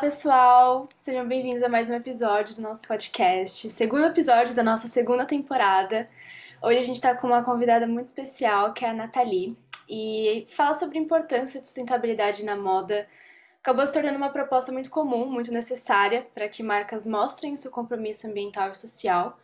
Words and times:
pessoal! 0.00 0.88
Sejam 0.96 1.28
bem-vindos 1.28 1.62
a 1.62 1.68
mais 1.68 1.90
um 1.90 1.94
episódio 1.94 2.54
do 2.54 2.62
nosso 2.62 2.88
podcast, 2.88 3.68
segundo 3.68 4.06
episódio 4.06 4.54
da 4.54 4.62
nossa 4.62 4.88
segunda 4.88 5.26
temporada. 5.26 6.06
Hoje 6.62 6.78
a 6.78 6.82
gente 6.82 6.96
está 6.96 7.14
com 7.14 7.26
uma 7.26 7.44
convidada 7.44 7.86
muito 7.86 8.06
especial, 8.06 8.72
que 8.72 8.82
é 8.82 8.88
a 8.88 8.94
Nathalie, 8.94 9.58
e 9.86 10.46
fala 10.52 10.72
sobre 10.72 10.96
a 10.96 11.02
importância 11.02 11.60
de 11.60 11.66
sustentabilidade 11.66 12.46
na 12.46 12.56
moda. 12.56 13.06
Acabou 13.60 13.86
se 13.86 13.92
tornando 13.92 14.16
uma 14.16 14.30
proposta 14.30 14.72
muito 14.72 14.88
comum, 14.88 15.26
muito 15.26 15.52
necessária 15.52 16.26
para 16.34 16.48
que 16.48 16.62
marcas 16.62 17.06
mostrem 17.06 17.52
o 17.52 17.58
seu 17.58 17.70
compromisso 17.70 18.26
ambiental 18.26 18.72
e 18.72 18.78
social 18.78 19.38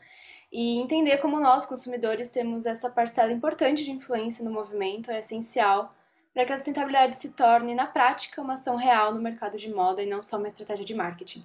e 0.50 0.78
entender 0.78 1.18
como 1.18 1.38
nós, 1.38 1.66
consumidores, 1.66 2.30
temos 2.30 2.64
essa 2.64 2.88
parcela 2.88 3.30
importante 3.30 3.84
de 3.84 3.90
influência 3.90 4.42
no 4.42 4.50
movimento 4.50 5.10
é 5.10 5.18
essencial 5.18 5.94
para 6.36 6.44
que 6.44 6.52
a 6.52 6.58
sustentabilidade 6.58 7.16
se 7.16 7.32
torne, 7.32 7.74
na 7.74 7.86
prática, 7.86 8.42
uma 8.42 8.54
ação 8.54 8.76
real 8.76 9.14
no 9.14 9.22
mercado 9.22 9.56
de 9.56 9.72
moda 9.72 10.02
e 10.02 10.06
não 10.06 10.22
só 10.22 10.36
uma 10.36 10.48
estratégia 10.48 10.84
de 10.84 10.94
marketing. 10.94 11.42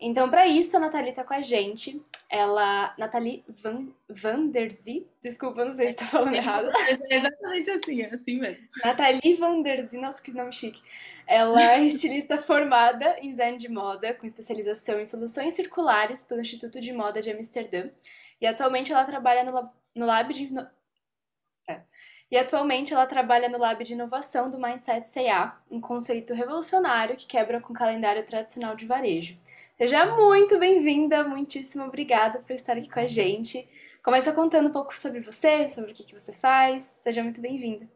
Então, 0.00 0.30
para 0.30 0.46
isso, 0.46 0.76
a 0.76 0.80
Nathalie 0.80 1.10
está 1.10 1.24
com 1.24 1.34
a 1.34 1.42
gente. 1.42 2.00
Ela, 2.30 2.94
Nathalie 2.96 3.44
Van, 3.48 3.88
Van 4.08 4.46
der 4.46 4.70
Zee, 4.70 5.08
desculpa, 5.20 5.64
não 5.64 5.74
sei 5.74 5.86
se 5.86 5.94
está 5.94 6.06
falando 6.06 6.36
errado. 6.36 6.68
É 6.88 7.16
exatamente 7.16 7.68
assim, 7.68 8.02
é 8.02 8.14
assim 8.14 8.38
mesmo. 8.38 8.64
Nathalie 8.84 9.34
Van 9.34 9.60
der 9.60 9.82
Zee, 9.82 10.00
nossa, 10.00 10.22
que 10.22 10.30
nome 10.30 10.52
chique. 10.52 10.82
Ela 11.26 11.72
é 11.72 11.82
estilista 11.82 12.38
formada 12.38 13.16
em 13.20 13.32
design 13.32 13.58
de 13.58 13.68
moda, 13.68 14.14
com 14.14 14.24
especialização 14.24 15.00
em 15.00 15.04
soluções 15.04 15.54
circulares 15.54 16.22
pelo 16.22 16.42
Instituto 16.42 16.80
de 16.80 16.92
Moda 16.92 17.20
de 17.20 17.32
Amsterdã. 17.32 17.90
E 18.40 18.46
atualmente 18.46 18.92
ela 18.92 19.04
trabalha 19.04 19.42
no, 19.42 19.68
no 19.96 20.06
Lab 20.06 20.32
de... 20.32 20.48
E 22.30 22.36
atualmente 22.36 22.92
ela 22.92 23.06
trabalha 23.06 23.48
no 23.48 23.58
Lab 23.58 23.82
de 23.82 23.94
Inovação 23.94 24.50
do 24.50 24.60
Mindset 24.60 25.08
CA, 25.08 25.58
um 25.70 25.80
conceito 25.80 26.34
revolucionário 26.34 27.16
que 27.16 27.26
quebra 27.26 27.58
com 27.58 27.72
o 27.72 27.76
calendário 27.76 28.22
tradicional 28.24 28.76
de 28.76 28.84
varejo. 28.84 29.38
Seja 29.78 30.04
muito 30.14 30.58
bem-vinda, 30.58 31.24
muitíssimo 31.24 31.84
obrigada 31.84 32.40
por 32.40 32.52
estar 32.52 32.76
aqui 32.76 32.90
com 32.90 33.00
a 33.00 33.06
gente. 33.06 33.66
Começa 34.02 34.32
contando 34.32 34.68
um 34.68 34.72
pouco 34.72 34.94
sobre 34.94 35.20
você, 35.20 35.68
sobre 35.70 35.92
o 35.92 35.94
que, 35.94 36.04
que 36.04 36.12
você 36.12 36.32
faz. 36.32 36.98
Seja 37.02 37.22
muito 37.22 37.40
bem-vinda. 37.40 37.88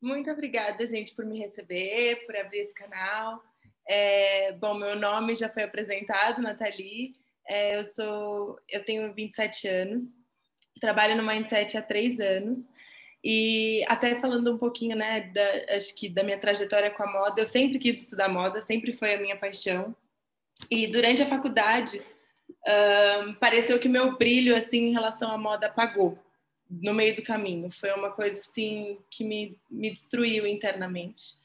Muito 0.00 0.30
obrigada, 0.30 0.86
gente, 0.86 1.14
por 1.14 1.24
me 1.24 1.38
receber, 1.38 2.26
por 2.26 2.36
abrir 2.36 2.60
esse 2.60 2.74
canal. 2.74 3.42
É, 3.88 4.52
bom, 4.52 4.74
meu 4.74 4.94
nome 4.94 5.34
já 5.34 5.48
foi 5.48 5.62
apresentado, 5.62 6.42
Nathalie. 6.42 7.14
É, 7.46 7.76
eu 7.76 7.84
sou, 7.84 8.58
eu 8.68 8.84
tenho 8.84 9.12
27 9.14 9.68
anos, 9.68 10.02
trabalho 10.80 11.16
no 11.16 11.26
Mindset 11.26 11.78
há 11.78 11.82
três 11.82 12.20
anos. 12.20 12.58
E 13.22 13.84
até 13.86 14.18
falando 14.20 14.54
um 14.54 14.58
pouquinho, 14.58 14.96
né, 14.96 15.20
da, 15.34 15.76
acho 15.76 15.94
que 15.94 16.08
da 16.08 16.22
minha 16.22 16.38
trajetória 16.38 16.90
com 16.90 17.02
a 17.02 17.12
moda, 17.12 17.40
eu 17.40 17.46
sempre 17.46 17.78
quis 17.78 18.02
estudar 18.02 18.28
moda, 18.28 18.62
sempre 18.62 18.92
foi 18.92 19.14
a 19.14 19.20
minha 19.20 19.36
paixão. 19.36 19.94
E 20.70 20.86
durante 20.86 21.22
a 21.22 21.26
faculdade, 21.26 22.02
um, 23.26 23.34
pareceu 23.34 23.78
que 23.78 23.88
meu 23.88 24.16
brilho, 24.16 24.56
assim, 24.56 24.88
em 24.88 24.92
relação 24.92 25.30
à 25.30 25.38
moda 25.38 25.66
apagou 25.66 26.18
no 26.68 26.94
meio 26.94 27.14
do 27.14 27.22
caminho. 27.22 27.70
Foi 27.70 27.92
uma 27.92 28.10
coisa, 28.10 28.40
assim, 28.40 28.98
que 29.10 29.24
me, 29.24 29.58
me 29.70 29.90
destruiu 29.90 30.46
internamente. 30.46 31.40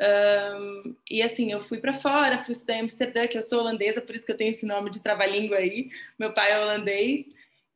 Um, 0.00 0.96
e 1.10 1.22
assim, 1.22 1.52
eu 1.52 1.60
fui 1.60 1.78
para 1.78 1.92
fora, 1.92 2.42
fui 2.42 2.52
estudar 2.52 2.76
em 2.76 2.80
Amsterdã, 2.80 3.26
que 3.26 3.36
eu 3.36 3.42
sou 3.42 3.60
holandesa, 3.60 4.00
por 4.00 4.14
isso 4.14 4.24
que 4.24 4.32
eu 4.32 4.36
tenho 4.36 4.50
esse 4.50 4.64
nome 4.64 4.90
de 4.90 5.02
trava-língua 5.02 5.58
aí. 5.58 5.90
Meu 6.18 6.32
pai 6.32 6.52
é 6.52 6.60
holandês. 6.60 7.26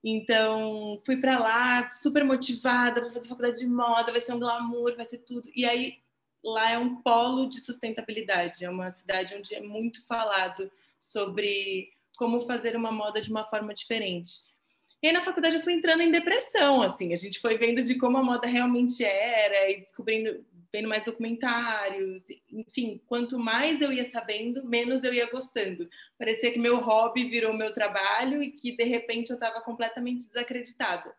Então, 0.06 1.00
fui 1.06 1.16
para 1.16 1.38
lá 1.38 1.90
super 1.90 2.22
motivada, 2.22 3.00
vou 3.00 3.10
fazer 3.10 3.26
faculdade 3.26 3.58
de 3.58 3.66
moda, 3.66 4.12
vai 4.12 4.20
ser 4.20 4.34
um 4.34 4.38
glamour, 4.38 4.94
vai 4.94 5.06
ser 5.06 5.18
tudo. 5.18 5.48
E 5.56 5.64
aí, 5.64 5.94
lá 6.44 6.72
é 6.72 6.78
um 6.78 6.96
polo 6.96 7.48
de 7.48 7.58
sustentabilidade, 7.58 8.66
é 8.66 8.68
uma 8.68 8.90
cidade 8.90 9.34
onde 9.34 9.54
é 9.54 9.62
muito 9.62 10.04
falado 10.06 10.70
sobre 11.00 11.90
como 12.18 12.42
fazer 12.42 12.76
uma 12.76 12.92
moda 12.92 13.18
de 13.18 13.30
uma 13.30 13.46
forma 13.46 13.72
diferente. 13.72 14.42
E 15.02 15.06
aí, 15.06 15.12
na 15.12 15.22
faculdade, 15.22 15.56
eu 15.56 15.62
fui 15.62 15.72
entrando 15.72 16.02
em 16.02 16.10
depressão, 16.10 16.82
assim, 16.82 17.14
a 17.14 17.16
gente 17.16 17.40
foi 17.40 17.56
vendo 17.56 17.82
de 17.82 17.94
como 17.94 18.18
a 18.18 18.22
moda 18.22 18.46
realmente 18.46 19.02
era 19.02 19.70
e 19.70 19.80
descobrindo 19.80 20.44
vendo 20.74 20.88
mais 20.88 21.04
documentários, 21.04 22.24
enfim, 22.50 23.00
quanto 23.06 23.38
mais 23.38 23.80
eu 23.80 23.92
ia 23.92 24.04
sabendo, 24.04 24.64
menos 24.64 25.04
eu 25.04 25.14
ia 25.14 25.30
gostando. 25.30 25.88
Parecia 26.18 26.50
que 26.50 26.58
meu 26.58 26.80
hobby 26.80 27.28
virou 27.28 27.54
meu 27.54 27.70
trabalho 27.70 28.42
e 28.42 28.50
que 28.50 28.72
de 28.72 28.82
repente 28.82 29.30
eu 29.30 29.34
estava 29.34 29.60
completamente 29.60 30.26
desacreditada. 30.26 31.14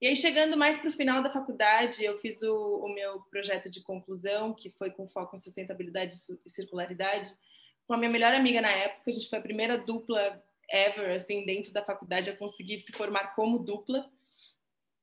E 0.00 0.06
aí, 0.06 0.14
chegando 0.14 0.56
mais 0.56 0.78
para 0.78 0.90
o 0.90 0.92
final 0.92 1.24
da 1.24 1.32
faculdade, 1.32 2.04
eu 2.04 2.20
fiz 2.20 2.40
o, 2.42 2.84
o, 2.84 2.88
meu 2.94 3.20
projeto 3.22 3.68
de 3.68 3.82
conclusão, 3.82 4.54
que 4.54 4.70
foi 4.70 4.92
com 4.92 5.08
foco 5.08 5.34
em 5.34 5.40
sustentabilidade 5.40 6.14
e 6.14 6.48
circularidade, 6.48 7.36
com 7.84 7.94
a 7.94 7.98
minha 7.98 8.12
melhor 8.12 8.32
amiga 8.32 8.60
na 8.60 8.70
época. 8.70 9.10
A 9.10 9.12
gente 9.12 9.28
foi 9.28 9.40
a 9.40 9.42
primeira 9.42 9.76
dupla 9.76 10.40
ever, 10.70 11.10
assim, 11.10 11.44
dentro 11.44 11.72
da 11.72 11.82
faculdade 11.82 12.30
a 12.30 12.36
conseguir 12.36 12.78
se 12.78 12.92
formar 12.92 13.34
como 13.34 13.58
dupla. 13.58 14.08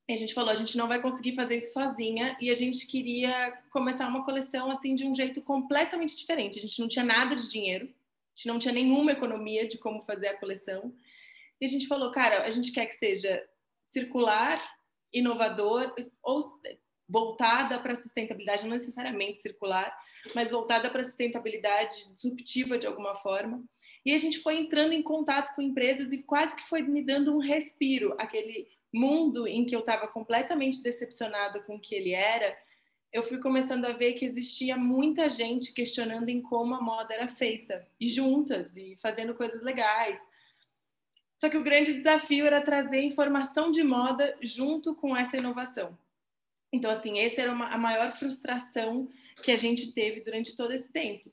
A 0.09 0.15
gente 0.15 0.33
falou, 0.33 0.51
a 0.51 0.55
gente 0.55 0.77
não 0.77 0.87
vai 0.87 1.01
conseguir 1.01 1.35
fazer 1.35 1.57
isso 1.57 1.73
sozinha 1.73 2.37
e 2.39 2.49
a 2.49 2.55
gente 2.55 2.87
queria 2.87 3.51
começar 3.69 4.07
uma 4.07 4.23
coleção 4.23 4.71
assim 4.71 4.95
de 4.95 5.05
um 5.05 5.13
jeito 5.13 5.41
completamente 5.41 6.15
diferente. 6.15 6.59
A 6.59 6.61
gente 6.61 6.79
não 6.79 6.87
tinha 6.87 7.03
nada 7.03 7.35
de 7.35 7.49
dinheiro, 7.49 7.85
a 7.85 8.37
gente 8.37 8.47
não 8.47 8.57
tinha 8.57 8.73
nenhuma 8.73 9.11
economia 9.11 9.67
de 9.67 9.77
como 9.77 10.03
fazer 10.05 10.27
a 10.27 10.37
coleção. 10.37 10.93
E 11.59 11.65
a 11.65 11.67
gente 11.67 11.87
falou, 11.87 12.09
cara, 12.11 12.45
a 12.45 12.51
gente 12.51 12.71
quer 12.71 12.85
que 12.85 12.93
seja 12.93 13.43
circular, 13.91 14.61
inovador 15.11 15.93
ou 16.23 16.57
voltada 17.09 17.79
para 17.79 17.93
a 17.93 17.95
sustentabilidade, 17.95 18.65
não 18.65 18.77
necessariamente 18.77 19.41
circular, 19.41 19.97
mas 20.35 20.51
voltada 20.51 20.89
para 20.89 21.01
a 21.01 21.03
sustentabilidade 21.03 22.05
disruptiva 22.11 22.77
de 22.77 22.85
alguma 22.85 23.15
forma. 23.15 23.63
E 24.05 24.13
a 24.13 24.17
gente 24.17 24.39
foi 24.39 24.57
entrando 24.57 24.93
em 24.93 25.01
contato 25.01 25.55
com 25.55 25.61
empresas 25.61 26.11
e 26.11 26.17
quase 26.17 26.55
que 26.55 26.63
foi 26.63 26.81
me 26.81 27.01
dando 27.01 27.33
um 27.33 27.39
respiro, 27.39 28.13
aquele 28.17 28.67
mundo 28.97 29.47
em 29.47 29.65
que 29.65 29.75
eu 29.75 29.81
estava 29.81 30.07
completamente 30.07 30.81
decepcionada 30.81 31.59
com 31.61 31.75
o 31.75 31.79
que 31.79 31.93
ele 31.95 32.11
era, 32.11 32.57
eu 33.13 33.23
fui 33.23 33.39
começando 33.39 33.85
a 33.85 33.93
ver 33.93 34.13
que 34.13 34.25
existia 34.25 34.75
muita 34.75 35.29
gente 35.29 35.73
questionando 35.73 36.29
em 36.29 36.41
como 36.41 36.75
a 36.75 36.81
moda 36.81 37.13
era 37.13 37.27
feita, 37.27 37.87
e 37.99 38.07
juntas, 38.07 38.75
e 38.75 38.97
fazendo 39.01 39.35
coisas 39.35 39.61
legais. 39.61 40.19
Só 41.39 41.49
que 41.49 41.57
o 41.57 41.63
grande 41.63 41.93
desafio 41.93 42.45
era 42.45 42.61
trazer 42.61 43.01
informação 43.01 43.71
de 43.71 43.83
moda 43.83 44.35
junto 44.41 44.95
com 44.95 45.15
essa 45.15 45.37
inovação. 45.37 45.97
Então, 46.73 46.91
assim, 46.91 47.19
essa 47.19 47.41
era 47.41 47.51
uma, 47.51 47.67
a 47.67 47.77
maior 47.77 48.11
frustração 48.13 49.07
que 49.41 49.51
a 49.51 49.57
gente 49.57 49.93
teve 49.93 50.21
durante 50.21 50.55
todo 50.57 50.73
esse 50.73 50.91
tempo 50.91 51.31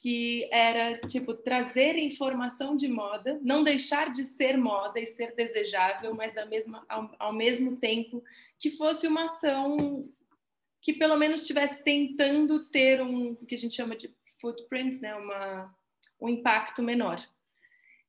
que 0.00 0.48
era 0.50 0.98
tipo 0.98 1.34
trazer 1.34 1.96
informação 1.98 2.74
de 2.74 2.88
moda, 2.88 3.38
não 3.42 3.62
deixar 3.62 4.10
de 4.10 4.24
ser 4.24 4.56
moda 4.56 4.98
e 4.98 5.06
ser 5.06 5.34
desejável, 5.34 6.14
mas 6.14 6.32
da 6.34 6.46
mesma 6.46 6.84
ao, 6.88 7.14
ao 7.18 7.32
mesmo 7.34 7.76
tempo 7.76 8.24
que 8.58 8.70
fosse 8.70 9.06
uma 9.06 9.24
ação 9.24 10.08
que 10.80 10.94
pelo 10.94 11.18
menos 11.18 11.42
estivesse 11.42 11.82
tentando 11.84 12.70
ter 12.70 13.02
um 13.02 13.32
o 13.32 13.46
que 13.46 13.54
a 13.54 13.58
gente 13.58 13.76
chama 13.76 13.94
de 13.94 14.10
footprint, 14.40 15.02
né, 15.02 15.14
uma 15.14 15.74
um 16.18 16.28
impacto 16.28 16.82
menor. 16.82 17.22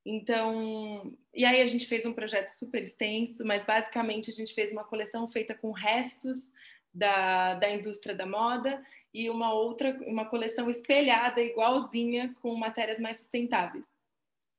Então, 0.06 1.16
e 1.34 1.46
aí 1.46 1.62
a 1.62 1.68
gente 1.68 1.85
fez 1.88 2.06
um 2.06 2.13
projeto 2.13 2.50
super 2.50 2.81
extenso, 2.81 3.46
mas 3.46 3.66
basicamente 3.66 4.31
a 4.31 4.34
gente 4.34 4.53
fez 4.53 4.72
uma 4.72 4.84
coleção 4.84 5.28
feita 5.29 5.53
com 5.53 5.72
restos 5.72 6.53
da, 6.94 7.56
da 7.56 7.69
indústria 7.69 8.16
da 8.16 8.25
moda 8.25 8.84
e 9.13 9.29
uma 9.29 9.53
outra, 9.53 9.97
uma 10.06 10.25
coleção 10.25 10.69
espelhada, 10.69 11.41
igualzinha, 11.41 12.34
com 12.41 12.56
matérias 12.56 13.00
mais 13.00 13.18
sustentáveis. 13.18 13.85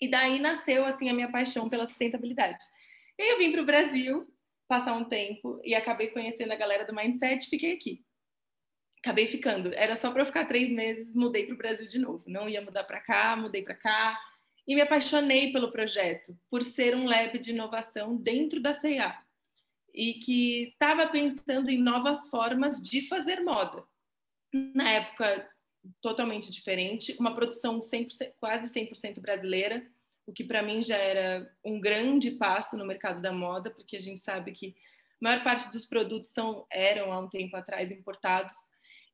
E 0.00 0.08
daí 0.08 0.38
nasceu, 0.40 0.84
assim, 0.84 1.08
a 1.08 1.14
minha 1.14 1.30
paixão 1.30 1.68
pela 1.68 1.86
sustentabilidade. 1.86 2.64
E 3.18 3.22
aí 3.22 3.28
eu 3.30 3.38
vim 3.38 3.52
para 3.52 3.62
o 3.62 3.66
Brasil 3.66 4.26
passar 4.66 4.94
um 4.94 5.04
tempo 5.04 5.60
e 5.64 5.74
acabei 5.74 6.08
conhecendo 6.08 6.52
a 6.52 6.56
galera 6.56 6.84
do 6.84 6.94
Mindset 6.94 7.46
e 7.46 7.50
fiquei 7.50 7.72
aqui. 7.72 8.04
Acabei 8.98 9.26
ficando. 9.26 9.72
Era 9.74 9.96
só 9.96 10.10
para 10.10 10.22
eu 10.22 10.26
ficar 10.26 10.46
três 10.46 10.70
meses, 10.70 11.14
mudei 11.14 11.44
para 11.44 11.54
o 11.54 11.58
Brasil 11.58 11.88
de 11.88 11.98
novo. 11.98 12.22
Não 12.26 12.48
ia 12.48 12.62
mudar 12.62 12.84
para 12.84 13.00
cá, 13.00 13.36
mudei 13.36 13.62
para 13.62 13.74
cá. 13.74 14.18
E 14.66 14.74
me 14.74 14.80
apaixonei 14.80 15.52
pelo 15.52 15.72
projeto, 15.72 16.38
por 16.48 16.62
ser 16.62 16.94
um 16.94 17.04
lab 17.04 17.36
de 17.38 17.50
inovação 17.50 18.16
dentro 18.16 18.60
da 18.60 18.72
CIA 18.72 19.20
e 19.94 20.14
que 20.14 20.70
estava 20.72 21.06
pensando 21.08 21.70
em 21.70 21.78
novas 21.78 22.28
formas 22.28 22.80
de 22.80 23.06
fazer 23.08 23.40
moda. 23.40 23.84
Na 24.52 24.90
época, 24.90 25.48
totalmente 26.00 26.50
diferente, 26.50 27.16
uma 27.18 27.34
produção 27.34 27.80
100%, 27.80 28.32
quase 28.38 28.72
100% 28.72 29.20
brasileira, 29.20 29.86
o 30.26 30.32
que 30.32 30.44
para 30.44 30.62
mim 30.62 30.82
já 30.82 30.96
era 30.96 31.50
um 31.64 31.80
grande 31.80 32.32
passo 32.32 32.76
no 32.76 32.86
mercado 32.86 33.20
da 33.20 33.32
moda, 33.32 33.70
porque 33.70 33.96
a 33.96 34.00
gente 34.00 34.20
sabe 34.20 34.52
que 34.52 34.74
a 35.20 35.24
maior 35.28 35.42
parte 35.42 35.70
dos 35.70 35.84
produtos 35.84 36.30
são, 36.30 36.66
eram 36.70 37.12
há 37.12 37.18
um 37.18 37.28
tempo 37.28 37.56
atrás 37.56 37.90
importados. 37.90 38.54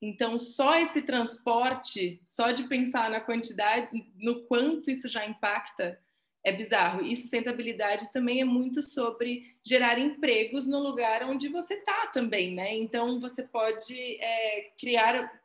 Então, 0.00 0.38
só 0.38 0.76
esse 0.76 1.02
transporte, 1.02 2.22
só 2.24 2.52
de 2.52 2.64
pensar 2.64 3.10
na 3.10 3.20
quantidade, 3.20 3.88
no 4.16 4.44
quanto 4.44 4.90
isso 4.90 5.08
já 5.08 5.26
impacta 5.26 5.98
é 6.44 6.52
bizarro. 6.52 7.02
E 7.04 7.16
sustentabilidade 7.16 8.12
também 8.12 8.40
é 8.40 8.44
muito 8.44 8.82
sobre 8.82 9.56
gerar 9.64 9.98
empregos 9.98 10.66
no 10.66 10.78
lugar 10.78 11.22
onde 11.24 11.48
você 11.48 11.74
está 11.74 12.06
também, 12.08 12.54
né? 12.54 12.74
Então 12.74 13.20
você 13.20 13.42
pode 13.42 13.94
é, 14.20 14.70
criar, 14.78 15.42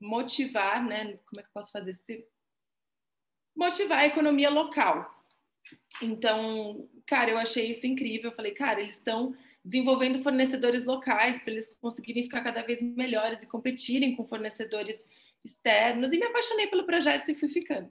motivar, 0.00 0.84
né? 0.84 1.18
Como 1.26 1.40
é 1.40 1.42
que 1.42 1.48
eu 1.48 1.54
posso 1.54 1.70
fazer? 1.70 1.96
motivar 3.56 4.00
a 4.00 4.06
economia 4.06 4.50
local. 4.50 5.10
Então, 6.02 6.88
cara, 7.06 7.30
eu 7.30 7.38
achei 7.38 7.70
isso 7.70 7.86
incrível. 7.86 8.30
Eu 8.30 8.36
falei, 8.36 8.52
cara, 8.52 8.80
eles 8.80 8.96
estão 8.96 9.34
desenvolvendo 9.64 10.22
fornecedores 10.22 10.84
locais 10.84 11.40
para 11.40 11.52
eles 11.52 11.76
conseguirem 11.80 12.24
ficar 12.24 12.42
cada 12.42 12.62
vez 12.62 12.82
melhores 12.82 13.42
e 13.42 13.46
competirem 13.46 14.14
com 14.14 14.26
fornecedores 14.26 15.06
externos. 15.44 16.12
E 16.12 16.18
me 16.18 16.24
apaixonei 16.24 16.66
pelo 16.66 16.84
projeto 16.84 17.30
e 17.30 17.34
fui 17.34 17.48
ficando. 17.48 17.88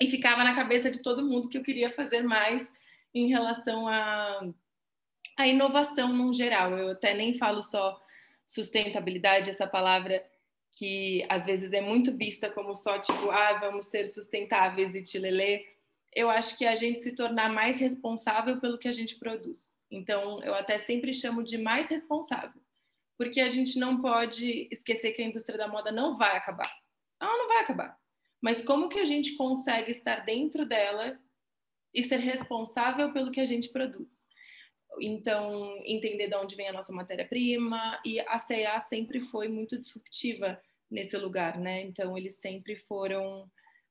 E 0.00 0.08
ficava 0.08 0.44
na 0.44 0.54
cabeça 0.54 0.90
de 0.90 1.02
todo 1.02 1.26
mundo 1.26 1.48
que 1.48 1.58
eu 1.58 1.62
queria 1.62 1.90
fazer 1.92 2.22
mais 2.22 2.66
em 3.14 3.28
relação 3.28 3.88
a, 3.88 4.40
a 5.36 5.46
inovação 5.46 6.12
no 6.12 6.32
geral. 6.32 6.76
Eu 6.76 6.90
até 6.90 7.14
nem 7.14 7.36
falo 7.36 7.62
só 7.62 8.00
sustentabilidade, 8.46 9.50
essa 9.50 9.66
palavra 9.66 10.24
que 10.72 11.26
às 11.28 11.44
vezes 11.44 11.72
é 11.72 11.80
muito 11.80 12.16
vista 12.16 12.48
como 12.48 12.74
só 12.74 12.98
tipo, 12.98 13.30
ah, 13.30 13.54
vamos 13.54 13.86
ser 13.86 14.04
sustentáveis 14.04 14.94
e 14.94 15.02
tilelê 15.02 15.64
eu 16.14 16.28
acho 16.28 16.56
que 16.56 16.66
a 16.66 16.74
gente 16.74 16.98
se 16.98 17.12
tornar 17.12 17.48
mais 17.52 17.78
responsável 17.78 18.60
pelo 18.60 18.78
que 18.78 18.88
a 18.88 18.92
gente 18.92 19.16
produz. 19.16 19.76
Então, 19.90 20.42
eu 20.42 20.54
até 20.54 20.78
sempre 20.78 21.14
chamo 21.14 21.42
de 21.42 21.58
mais 21.58 21.88
responsável, 21.88 22.60
porque 23.16 23.40
a 23.40 23.48
gente 23.48 23.78
não 23.78 24.00
pode 24.00 24.68
esquecer 24.70 25.12
que 25.12 25.22
a 25.22 25.26
indústria 25.26 25.58
da 25.58 25.68
moda 25.68 25.92
não 25.92 26.16
vai 26.16 26.36
acabar. 26.36 26.70
Ela 27.20 27.36
não 27.36 27.48
vai 27.48 27.58
acabar. 27.58 27.96
Mas 28.40 28.62
como 28.62 28.88
que 28.88 28.98
a 28.98 29.04
gente 29.04 29.36
consegue 29.36 29.90
estar 29.90 30.24
dentro 30.24 30.64
dela 30.64 31.18
e 31.92 32.04
ser 32.04 32.20
responsável 32.20 33.12
pelo 33.12 33.30
que 33.32 33.40
a 33.40 33.46
gente 33.46 33.70
produz? 33.70 34.08
Então, 35.00 35.76
entender 35.84 36.28
de 36.28 36.36
onde 36.36 36.56
vem 36.56 36.68
a 36.68 36.72
nossa 36.72 36.92
matéria-prima 36.92 38.00
e 38.04 38.20
a 38.20 38.38
CEA 38.38 38.78
sempre 38.80 39.20
foi 39.20 39.48
muito 39.48 39.78
disruptiva 39.78 40.60
nesse 40.90 41.16
lugar, 41.16 41.58
né? 41.58 41.82
Então, 41.82 42.16
eles 42.16 42.34
sempre 42.34 42.74
foram 42.74 43.48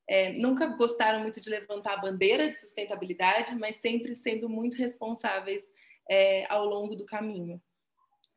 é, 0.09 0.31
nunca 0.31 0.67
gostaram 0.67 1.19
muito 1.19 1.41
de 1.41 1.49
levantar 1.49 1.93
a 1.93 1.97
bandeira 1.97 2.49
de 2.49 2.57
sustentabilidade, 2.57 3.55
mas 3.55 3.75
sempre 3.75 4.15
sendo 4.15 4.47
muito 4.47 4.77
responsáveis 4.77 5.61
é, 6.09 6.45
ao 6.51 6.65
longo 6.65 6.95
do 6.95 7.05
caminho. 7.05 7.61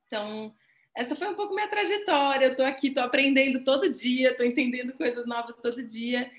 Então, 0.07 0.53
essa 0.97 1.15
foi 1.15 1.29
um 1.29 1.35
pouco 1.35 1.55
minha 1.55 1.69
trajetória. 1.69 2.47
Eu 2.47 2.51
estou 2.53 2.67
aqui, 2.67 2.89
estou 2.89 3.03
aprendendo 3.03 3.65
todo 3.65 3.91
dia, 3.91 4.31
estou 4.31 4.45
entendendo 4.45 4.93
coisas 4.95 5.27
novas 5.27 5.57
todo 5.57 5.83
dia. 5.83 6.31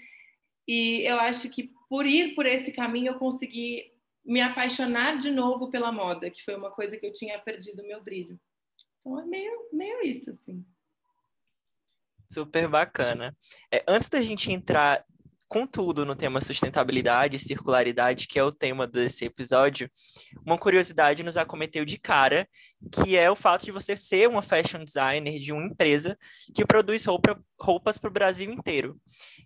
E 0.67 1.01
eu 1.01 1.19
acho 1.19 1.49
que 1.49 1.71
por 1.89 2.05
ir 2.05 2.35
por 2.35 2.45
esse 2.45 2.71
caminho 2.71 3.11
eu 3.11 3.19
consegui 3.19 3.91
me 4.23 4.39
apaixonar 4.39 5.17
de 5.17 5.31
novo 5.31 5.69
pela 5.69 5.91
moda, 5.91 6.29
que 6.29 6.43
foi 6.43 6.55
uma 6.55 6.71
coisa 6.71 6.97
que 6.97 7.05
eu 7.05 7.11
tinha 7.11 7.39
perdido 7.39 7.81
o 7.81 7.87
meu 7.87 8.01
brilho. 8.03 8.39
Então 8.99 9.19
é 9.19 9.25
meio, 9.25 9.69
meio 9.73 10.01
isso, 10.03 10.29
assim. 10.29 10.63
Super 12.29 12.67
bacana. 12.67 13.35
É, 13.71 13.83
antes 13.87 14.07
da 14.07 14.21
gente 14.21 14.51
entrar 14.51 15.05
Contudo, 15.51 16.05
no 16.05 16.15
tema 16.15 16.39
sustentabilidade 16.39 17.35
e 17.35 17.39
circularidade, 17.39 18.25
que 18.25 18.39
é 18.39 18.43
o 18.43 18.53
tema 18.53 18.87
desse 18.87 19.25
episódio, 19.25 19.91
uma 20.45 20.57
curiosidade 20.57 21.23
nos 21.23 21.35
acometeu 21.35 21.83
de 21.83 21.99
cara, 21.99 22.47
que 22.89 23.17
é 23.17 23.29
o 23.29 23.35
fato 23.35 23.65
de 23.65 23.71
você 23.73 23.97
ser 23.97 24.29
uma 24.29 24.41
fashion 24.41 24.81
designer 24.81 25.37
de 25.39 25.51
uma 25.51 25.65
empresa 25.65 26.17
que 26.55 26.65
produz 26.65 27.03
roupa, 27.03 27.37
roupas 27.59 27.97
para 27.97 28.09
o 28.09 28.13
Brasil 28.13 28.49
inteiro. 28.49 28.97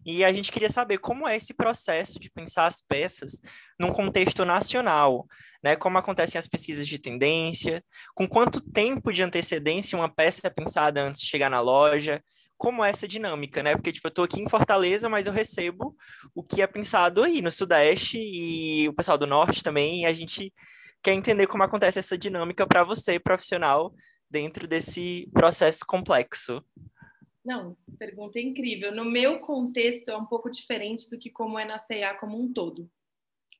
E 0.06 0.24
a 0.24 0.32
gente 0.32 0.52
queria 0.52 0.70
saber 0.70 1.00
como 1.00 1.28
é 1.28 1.38
esse 1.38 1.56
processo 1.56 2.20
de 2.20 2.30
pensar 2.30 2.68
as 2.68 2.82
peças 2.82 3.42
num 3.80 3.92
contexto 3.92 4.46
nacional, 4.46 5.26
né? 5.64 5.76
Como 5.76 5.98
acontecem 5.98 6.38
as 6.38 6.48
pesquisas 6.48 6.88
de 6.88 7.00
tendência, 7.00 7.84
com 8.14 8.28
quanto 8.28 8.62
tempo 8.62 9.12
de 9.12 9.24
antecedência 9.24 9.98
uma 9.98 10.08
peça 10.08 10.42
é 10.44 10.52
pensada 10.52 11.02
antes 11.02 11.22
de 11.22 11.28
chegar 11.28 11.50
na 11.50 11.62
loja, 11.62 12.22
como 12.58 12.84
é 12.84 12.90
essa 12.90 13.08
dinâmica, 13.08 13.62
né? 13.62 13.76
Porque, 13.76 13.92
tipo, 13.92 14.08
eu 14.08 14.14
tô 14.14 14.24
aqui 14.24 14.42
em 14.42 14.50
Fortaleza, 14.50 15.10
mas 15.10 15.28
eu 15.28 15.34
recebo 15.34 15.96
o 16.34 16.44
que 16.44 16.62
é 16.62 16.68
pensado 16.68 17.24
aí 17.24 17.42
no 17.42 17.52
Sudeste 17.52 18.20
e 18.20 18.88
o 18.88 18.94
pessoal 18.94 19.18
do 19.18 19.28
Norte 19.28 19.64
também, 19.64 20.02
e 20.02 20.06
a 20.06 20.14
gente 20.14 20.54
quer 21.04 21.14
entender 21.14 21.48
como 21.48 21.64
acontece 21.64 22.00
essa 22.00 22.18
dinâmica 22.18 22.66
para 22.66 22.84
você, 22.84 23.20
profissional, 23.20 23.94
dentro 24.30 24.68
desse 24.68 25.30
processo 25.34 25.86
complexo. 25.86 26.64
Não, 27.46 27.78
pergunta 28.00 28.40
incrível. 28.40 28.94
No 28.94 29.06
meu 29.06 29.40
contexto 29.40 30.10
é 30.10 30.18
um 30.18 30.26
pouco 30.26 30.50
diferente 30.50 31.10
do 31.10 31.20
que 31.20 31.30
como 31.30 31.60
é 31.60 31.66
na 31.66 31.78
CA 31.78 32.16
como 32.20 32.42
um 32.42 32.52
todo. 32.52 32.90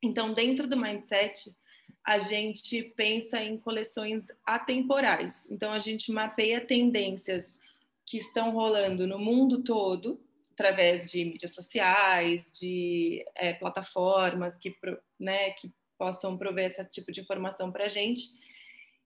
Então, 0.02 0.34
dentro 0.34 0.68
do 0.68 0.76
mindset, 0.76 1.56
a 2.04 2.18
gente 2.20 2.82
pensa 2.96 3.42
em 3.44 3.58
coleções 3.60 4.26
atemporais. 4.44 5.46
Então, 5.50 5.72
a 5.72 5.80
gente 5.80 6.12
mapeia 6.12 6.66
tendências 6.66 7.60
que 8.06 8.18
estão 8.18 8.52
rolando 8.52 9.08
no 9.08 9.18
mundo 9.18 9.64
todo, 9.64 10.22
através 10.52 11.10
de 11.10 11.26
mídias 11.26 11.54
sociais, 11.54 12.52
de 12.54 13.26
é, 13.36 13.54
plataformas 13.54 14.58
que, 14.58 14.76
né, 15.20 15.52
que 15.52 15.74
possam 15.98 16.38
prover 16.38 16.72
esse 16.72 16.84
tipo 16.86 17.12
de 17.12 17.22
informação 17.22 17.72
para 17.72 17.86
a 17.86 17.90
gente. 17.90 18.24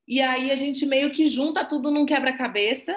E 0.07 0.21
aí 0.21 0.51
a 0.51 0.55
gente 0.55 0.85
meio 0.85 1.11
que 1.11 1.27
junta 1.27 1.63
tudo 1.65 1.91
num 1.91 2.05
quebra-cabeça 2.05 2.95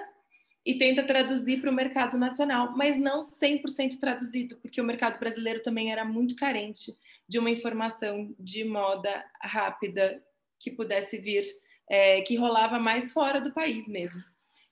e 0.64 0.75
tenta 0.75 1.02
traduzir 1.02 1.60
para 1.60 1.70
o 1.70 1.75
mercado 1.75 2.16
nacional, 2.16 2.72
mas 2.76 2.96
não 2.96 3.22
100% 3.22 3.99
traduzido, 3.99 4.56
porque 4.58 4.81
o 4.81 4.84
mercado 4.84 5.19
brasileiro 5.19 5.62
também 5.62 5.90
era 5.90 6.04
muito 6.04 6.37
carente 6.37 6.96
de 7.28 7.38
uma 7.38 7.50
informação 7.50 8.34
de 8.38 8.64
moda 8.64 9.25
rápida 9.40 10.22
que 10.58 10.70
pudesse 10.70 11.19
vir, 11.19 11.44
é, 11.88 12.20
que 12.22 12.37
rolava 12.37 12.78
mais 12.78 13.12
fora 13.12 13.40
do 13.40 13.52
país 13.52 13.88
mesmo. 13.88 14.22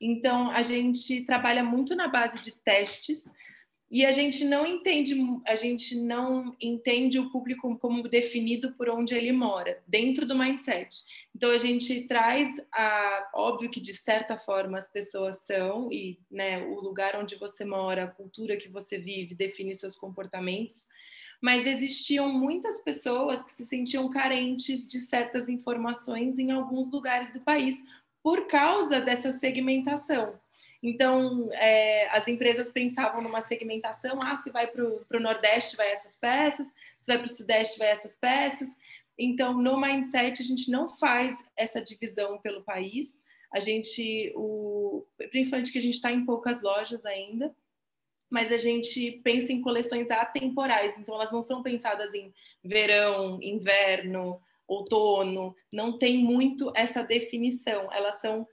Então, 0.00 0.50
a 0.50 0.62
gente 0.62 1.22
trabalha 1.22 1.62
muito 1.62 1.94
na 1.94 2.08
base 2.08 2.40
de 2.40 2.52
testes 2.52 3.22
e 3.90 4.06
a 4.06 4.12
gente 4.12 4.44
não 4.44 4.64
entende, 4.64 5.16
a 5.44 5.56
gente 5.56 5.96
não 5.96 6.54
entende 6.60 7.18
o 7.18 7.28
público 7.28 7.76
como 7.78 8.08
definido 8.08 8.72
por 8.74 8.88
onde 8.88 9.14
ele 9.14 9.32
mora, 9.32 9.82
dentro 9.84 10.24
do 10.24 10.38
mindset. 10.38 10.96
Então 11.34 11.50
a 11.50 11.58
gente 11.58 12.02
traz 12.02 12.48
a, 12.72 13.30
óbvio 13.34 13.68
que 13.68 13.80
de 13.80 13.92
certa 13.92 14.38
forma 14.38 14.78
as 14.78 14.88
pessoas 14.88 15.38
são 15.38 15.92
e, 15.92 16.20
né, 16.30 16.62
o 16.68 16.80
lugar 16.80 17.16
onde 17.16 17.34
você 17.34 17.64
mora, 17.64 18.04
a 18.04 18.10
cultura 18.10 18.56
que 18.56 18.68
você 18.68 18.96
vive 18.96 19.34
define 19.34 19.74
seus 19.74 19.96
comportamentos, 19.96 20.86
mas 21.42 21.66
existiam 21.66 22.32
muitas 22.32 22.80
pessoas 22.84 23.42
que 23.42 23.50
se 23.50 23.64
sentiam 23.64 24.08
carentes 24.08 24.86
de 24.86 25.00
certas 25.00 25.48
informações 25.48 26.38
em 26.38 26.52
alguns 26.52 26.92
lugares 26.92 27.32
do 27.32 27.40
país 27.40 27.74
por 28.22 28.46
causa 28.46 29.00
dessa 29.00 29.32
segmentação. 29.32 30.38
Então, 30.82 31.50
é, 31.52 32.08
as 32.10 32.26
empresas 32.26 32.70
pensavam 32.70 33.22
numa 33.22 33.40
segmentação: 33.42 34.18
ah, 34.24 34.36
se 34.36 34.50
vai 34.50 34.66
para 34.66 34.84
o 34.84 35.20
Nordeste, 35.20 35.76
vai 35.76 35.90
essas 35.90 36.16
peças, 36.16 36.66
se 36.98 37.06
vai 37.06 37.18
para 37.18 37.26
o 37.26 37.34
Sudeste, 37.34 37.78
vai 37.78 37.88
essas 37.88 38.16
peças. 38.16 38.68
Então, 39.18 39.52
no 39.52 39.78
mindset, 39.78 40.40
a 40.40 40.44
gente 40.44 40.70
não 40.70 40.88
faz 40.88 41.36
essa 41.54 41.80
divisão 41.80 42.38
pelo 42.38 42.62
país. 42.62 43.18
A 43.52 43.60
gente, 43.60 44.32
o, 44.34 45.04
principalmente 45.30 45.72
que 45.72 45.78
a 45.78 45.82
gente 45.82 45.94
está 45.94 46.10
em 46.10 46.24
poucas 46.24 46.62
lojas 46.62 47.04
ainda, 47.04 47.54
mas 48.30 48.50
a 48.50 48.56
gente 48.56 49.20
pensa 49.24 49.52
em 49.52 49.60
coleções 49.60 50.10
atemporais. 50.10 50.96
Então, 50.96 51.16
elas 51.16 51.32
não 51.32 51.42
são 51.42 51.62
pensadas 51.62 52.14
em 52.14 52.32
verão, 52.64 53.38
inverno, 53.42 54.40
outono, 54.70 55.54
não 55.72 55.98
tem 55.98 56.18
muito 56.18 56.72
essa 56.76 57.02
definição. 57.02 57.92
Elas 57.92 58.20
são, 58.20 58.46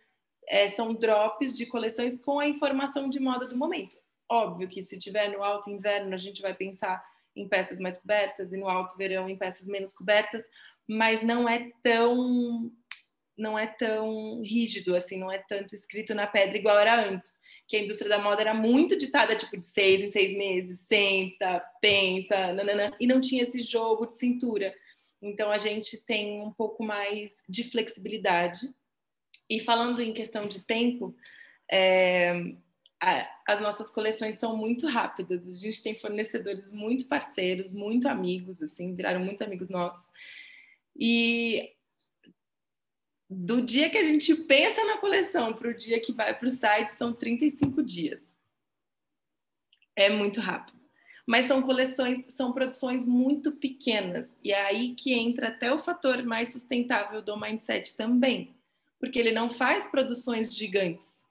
é, 0.48 0.68
são 0.68 0.94
drops 0.96 1.56
de 1.56 1.68
coleções 1.68 2.24
com 2.24 2.40
a 2.40 2.48
informação 2.48 3.08
de 3.08 3.20
moda 3.20 3.48
do 3.48 3.56
momento. 3.56 3.96
Óbvio 4.28 4.68
que 4.68 4.84
se 4.84 4.98
tiver 4.98 5.30
no 5.30 5.44
alto 5.44 5.70
inverno, 5.70 6.14
a 6.14 6.18
gente 6.18 6.42
vai 6.42 6.56
pensar 6.56 7.04
em 7.36 7.48
peças 7.48 7.80
mais 7.80 8.00
cobertas 8.00 8.52
e 8.52 8.58
no 8.58 8.68
alto 8.68 8.98
verão 8.98 9.30
em 9.30 9.38
peças 9.38 9.68
menos 9.68 9.94
cobertas, 9.94 10.44
mas 10.88 11.22
não 11.22 11.48
é 11.48 11.70
tão 11.84 12.72
não 13.38 13.58
é 13.58 13.68
tão 13.68 14.42
rígido 14.42 14.96
assim, 14.96 15.20
não 15.20 15.32
é 15.32 15.38
tanto 15.38 15.76
escrito 15.76 16.16
na 16.16 16.26
pedra 16.26 16.58
igual 16.58 16.80
era 16.80 17.08
antes, 17.08 17.30
que 17.68 17.78
a 17.78 17.84
indústria 17.84 18.10
da 18.10 18.18
moda 18.18 18.42
era 18.42 18.56
muito 18.56 18.98
ditada 18.98 19.36
tipo 19.36 19.56
de 19.56 19.68
seis 19.68 20.02
em 20.02 20.10
seis 20.10 20.36
meses, 20.36 20.80
senta, 20.90 21.64
pensa, 21.80 22.52
nanana, 22.54 22.92
e 23.00 23.06
não 23.06 23.22
tinha 23.22 23.44
esse 23.44 23.62
jogo 23.62 24.08
de 24.08 24.16
cintura. 24.16 24.74
Então 25.22 25.52
a 25.52 25.58
gente 25.58 26.04
tem 26.06 26.42
um 26.42 26.52
pouco 26.52 26.84
mais 26.84 27.44
de 27.48 27.64
flexibilidade. 27.64 28.74
E 29.50 29.60
falando 29.60 30.02
em 30.02 30.14
questão 30.14 30.48
de 30.48 30.62
tempo, 30.62 31.16
é, 31.72 32.54
a, 33.00 33.30
as 33.48 33.62
nossas 33.62 33.90
coleções 33.90 34.36
são 34.36 34.56
muito 34.56 34.88
rápidas. 34.88 35.48
A 35.48 35.52
gente 35.52 35.82
tem 35.82 35.96
fornecedores 35.96 36.72
muito 36.72 37.08
parceiros, 37.08 37.74
muito 37.74 38.08
amigos, 38.08 38.62
assim, 38.62 38.96
viraram 38.96 39.22
muito 39.22 39.44
amigos 39.44 39.70
nossos. 39.70 40.12
E 40.96 41.74
do 43.30 43.62
dia 43.62 43.90
que 43.90 43.98
a 43.98 44.04
gente 44.04 44.34
pensa 44.36 44.84
na 44.86 44.98
coleção 44.98 45.54
para 45.54 45.70
o 45.70 45.74
dia 45.74 46.00
que 46.00 46.14
vai 46.14 46.38
para 46.38 46.48
o 46.48 46.52
site 46.52 46.90
são 46.90 47.14
35 47.14 47.84
dias. 47.84 48.22
É 49.96 50.10
muito 50.10 50.40
rápido 50.40 50.77
mas 51.28 51.46
são 51.46 51.62
coleções, 51.62 52.24
são 52.30 52.54
produções 52.54 53.06
muito 53.06 53.52
pequenas. 53.52 54.34
E 54.42 54.54
é 54.54 54.66
aí 54.66 54.96
que 54.96 55.14
entra 55.14 55.50
até 55.50 55.74
o 55.74 55.78
fator 55.78 56.24
mais 56.24 56.54
sustentável 56.54 57.22
do 57.22 57.38
mindset 57.38 57.98
também, 57.98 58.56
porque 58.98 59.20
ele 59.20 59.34
não 59.34 59.50
faz 59.50 59.86
produções 59.86 60.56
gigantes 60.56 61.26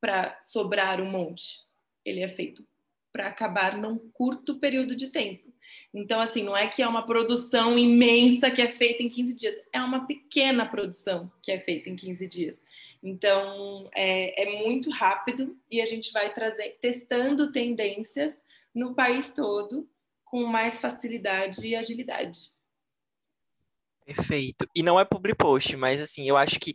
para 0.00 0.38
sobrar 0.40 1.00
um 1.00 1.10
monte. 1.10 1.58
Ele 2.04 2.20
é 2.20 2.28
feito 2.28 2.64
para 3.12 3.26
acabar 3.26 3.76
num 3.76 3.98
curto 4.12 4.54
período 4.60 4.94
de 4.94 5.08
tempo. 5.08 5.52
Então, 5.92 6.20
assim, 6.20 6.42
não 6.42 6.56
é 6.56 6.68
que 6.68 6.82
é 6.82 6.86
uma 6.86 7.04
produção 7.04 7.76
imensa 7.76 8.50
que 8.50 8.62
é 8.62 8.68
feita 8.68 9.02
em 9.02 9.08
15 9.08 9.34
dias, 9.34 9.54
é 9.72 9.80
uma 9.80 10.06
pequena 10.06 10.66
produção 10.66 11.32
que 11.42 11.50
é 11.50 11.58
feita 11.58 11.88
em 11.88 11.96
15 11.96 12.26
dias. 12.28 12.62
Então, 13.02 13.88
é, 13.94 14.42
é 14.42 14.62
muito 14.62 14.90
rápido 14.90 15.58
e 15.70 15.80
a 15.80 15.86
gente 15.86 16.12
vai 16.12 16.32
trazer, 16.32 16.78
testando 16.80 17.50
tendências 17.50 18.34
no 18.74 18.94
país 18.94 19.30
todo 19.30 19.88
com 20.24 20.44
mais 20.44 20.80
facilidade 20.80 21.66
e 21.66 21.76
agilidade. 21.76 22.52
Perfeito. 24.04 24.68
E 24.74 24.82
não 24.82 25.00
é 25.00 25.04
public 25.04 25.36
post, 25.36 25.76
mas 25.76 26.00
assim, 26.00 26.28
eu 26.28 26.36
acho 26.36 26.60
que 26.60 26.74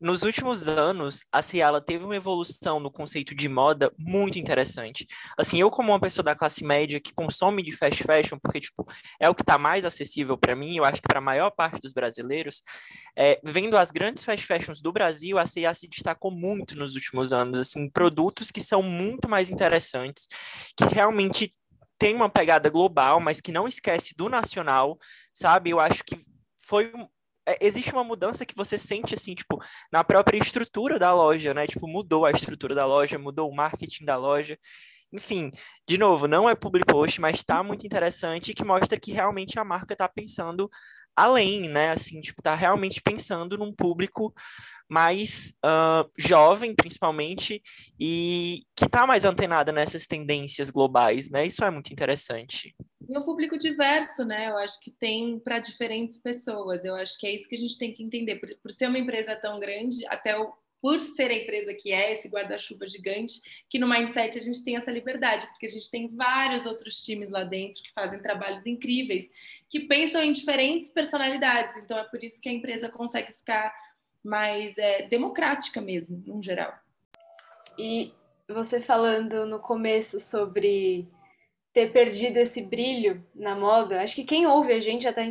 nos 0.00 0.22
últimos 0.22 0.66
anos, 0.66 1.24
a 1.30 1.42
Ciala 1.42 1.80
teve 1.80 2.04
uma 2.04 2.16
evolução 2.16 2.80
no 2.80 2.90
conceito 2.90 3.34
de 3.34 3.48
moda 3.48 3.92
muito 3.98 4.38
interessante. 4.38 5.06
Assim, 5.36 5.60
eu 5.60 5.70
como 5.70 5.92
uma 5.92 6.00
pessoa 6.00 6.24
da 6.24 6.34
classe 6.34 6.64
média 6.64 6.98
que 6.98 7.12
consome 7.12 7.62
de 7.62 7.72
fast 7.72 8.02
fashion, 8.02 8.38
porque 8.42 8.60
tipo, 8.60 8.86
é 9.20 9.28
o 9.28 9.34
que 9.34 9.42
está 9.42 9.58
mais 9.58 9.84
acessível 9.84 10.38
para 10.38 10.56
mim, 10.56 10.76
eu 10.76 10.84
acho 10.84 11.02
que 11.02 11.08
para 11.08 11.18
a 11.18 11.22
maior 11.22 11.50
parte 11.50 11.80
dos 11.80 11.92
brasileiros, 11.92 12.62
é, 13.16 13.38
vendo 13.44 13.76
as 13.76 13.90
grandes 13.90 14.24
fast 14.24 14.46
fashions 14.46 14.80
do 14.80 14.92
Brasil, 14.92 15.38
a 15.38 15.44
C&A 15.44 15.74
se 15.74 15.86
destacou 15.86 16.30
muito 16.30 16.76
nos 16.76 16.94
últimos 16.94 17.32
anos, 17.32 17.58
assim, 17.58 17.88
produtos 17.90 18.50
que 18.50 18.60
são 18.60 18.82
muito 18.82 19.28
mais 19.28 19.50
interessantes, 19.50 20.26
que 20.76 20.84
realmente 20.84 21.54
tem 21.98 22.14
uma 22.14 22.30
pegada 22.30 22.70
global, 22.70 23.20
mas 23.20 23.42
que 23.42 23.52
não 23.52 23.68
esquece 23.68 24.14
do 24.16 24.30
nacional, 24.30 24.98
sabe? 25.34 25.68
Eu 25.68 25.78
acho 25.78 26.02
que 26.02 26.24
foi 26.58 26.90
existe 27.60 27.92
uma 27.92 28.04
mudança 28.04 28.46
que 28.46 28.54
você 28.56 28.76
sente 28.78 29.14
assim, 29.14 29.34
tipo, 29.34 29.62
na 29.92 30.04
própria 30.04 30.38
estrutura 30.38 30.98
da 30.98 31.14
loja, 31.14 31.54
né? 31.54 31.66
Tipo, 31.66 31.86
mudou 31.88 32.24
a 32.24 32.30
estrutura 32.30 32.74
da 32.74 32.86
loja, 32.86 33.18
mudou 33.18 33.50
o 33.50 33.54
marketing 33.54 34.04
da 34.04 34.16
loja. 34.16 34.58
Enfim, 35.12 35.50
de 35.88 35.98
novo, 35.98 36.28
não 36.28 36.48
é 36.48 36.54
public 36.54 36.86
post, 36.86 37.20
mas 37.20 37.36
está 37.38 37.62
muito 37.62 37.84
interessante 37.84 38.50
e 38.50 38.54
que 38.54 38.64
mostra 38.64 38.98
que 38.98 39.12
realmente 39.12 39.58
a 39.58 39.64
marca 39.64 39.94
está 39.94 40.08
pensando 40.08 40.70
além, 41.16 41.68
né? 41.68 41.90
Assim, 41.90 42.20
tipo, 42.20 42.42
tá 42.42 42.54
realmente 42.54 43.00
pensando 43.02 43.58
num 43.58 43.74
público 43.74 44.32
mais 44.90 45.54
uh, 45.64 46.10
jovem, 46.18 46.74
principalmente, 46.74 47.62
e 47.98 48.62
que 48.74 48.86
está 48.86 49.06
mais 49.06 49.24
antenada 49.24 49.70
nessas 49.70 50.06
tendências 50.06 50.68
globais, 50.68 51.30
né? 51.30 51.46
Isso 51.46 51.64
é 51.64 51.70
muito 51.70 51.92
interessante. 51.92 52.74
E 53.08 53.16
um 53.16 53.22
público 53.22 53.56
diverso, 53.56 54.24
né? 54.24 54.50
Eu 54.50 54.56
acho 54.58 54.80
que 54.80 54.90
tem 54.90 55.38
para 55.38 55.60
diferentes 55.60 56.18
pessoas. 56.18 56.84
Eu 56.84 56.96
acho 56.96 57.16
que 57.18 57.26
é 57.26 57.34
isso 57.34 57.48
que 57.48 57.54
a 57.54 57.58
gente 57.58 57.78
tem 57.78 57.92
que 57.92 58.02
entender. 58.02 58.36
Por, 58.36 58.50
por 58.62 58.72
ser 58.72 58.88
uma 58.88 58.98
empresa 58.98 59.36
tão 59.36 59.60
grande, 59.60 60.04
até 60.06 60.36
o, 60.36 60.52
por 60.80 61.00
ser 61.00 61.30
a 61.30 61.34
empresa 61.34 61.74
que 61.74 61.92
é, 61.92 62.12
esse 62.12 62.28
guarda-chuva 62.28 62.88
gigante, 62.88 63.40
que 63.68 63.78
no 63.78 63.88
Mindset 63.88 64.38
a 64.38 64.42
gente 64.42 64.64
tem 64.64 64.76
essa 64.76 64.90
liberdade, 64.90 65.46
porque 65.48 65.66
a 65.66 65.70
gente 65.70 65.90
tem 65.90 66.08
vários 66.08 66.66
outros 66.66 67.00
times 67.00 67.30
lá 67.30 67.44
dentro 67.44 67.82
que 67.82 67.92
fazem 67.92 68.20
trabalhos 68.20 68.66
incríveis, 68.66 69.28
que 69.68 69.80
pensam 69.80 70.22
em 70.22 70.32
diferentes 70.32 70.90
personalidades. 70.90 71.76
Então 71.76 71.98
é 71.98 72.04
por 72.04 72.24
isso 72.24 72.40
que 72.40 72.48
a 72.48 72.52
empresa 72.52 72.88
consegue 72.88 73.32
ficar 73.32 73.72
mais 74.24 74.76
é, 74.78 75.02
democrática 75.02 75.80
mesmo, 75.80 76.22
no 76.26 76.42
geral. 76.42 76.74
E 77.78 78.12
você 78.48 78.80
falando 78.80 79.46
no 79.46 79.58
começo 79.58 80.20
sobre 80.20 81.08
ter 81.72 81.92
perdido 81.92 82.36
esse 82.36 82.62
brilho 82.62 83.24
na 83.34 83.54
moda, 83.54 84.02
acho 84.02 84.14
que 84.16 84.24
quem 84.24 84.46
ouve 84.46 84.72
a 84.72 84.80
gente 84.80 85.04
já 85.04 85.12
tá 85.12 85.22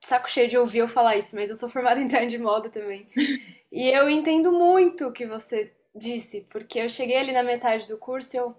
saco 0.00 0.30
cheio 0.30 0.48
de 0.48 0.56
ouvir 0.56 0.78
eu 0.78 0.88
falar 0.88 1.16
isso, 1.16 1.34
mas 1.34 1.50
eu 1.50 1.56
sou 1.56 1.68
formada 1.68 2.00
em 2.00 2.06
design 2.06 2.28
de 2.30 2.38
moda 2.38 2.68
também. 2.68 3.08
e 3.72 3.88
eu 3.88 4.08
entendo 4.08 4.52
muito 4.52 5.06
o 5.06 5.12
que 5.12 5.26
você 5.26 5.72
disse, 5.94 6.46
porque 6.50 6.78
eu 6.78 6.88
cheguei 6.88 7.16
ali 7.16 7.32
na 7.32 7.42
metade 7.42 7.88
do 7.88 7.96
curso 7.96 8.36
e 8.36 8.38
eu, 8.38 8.54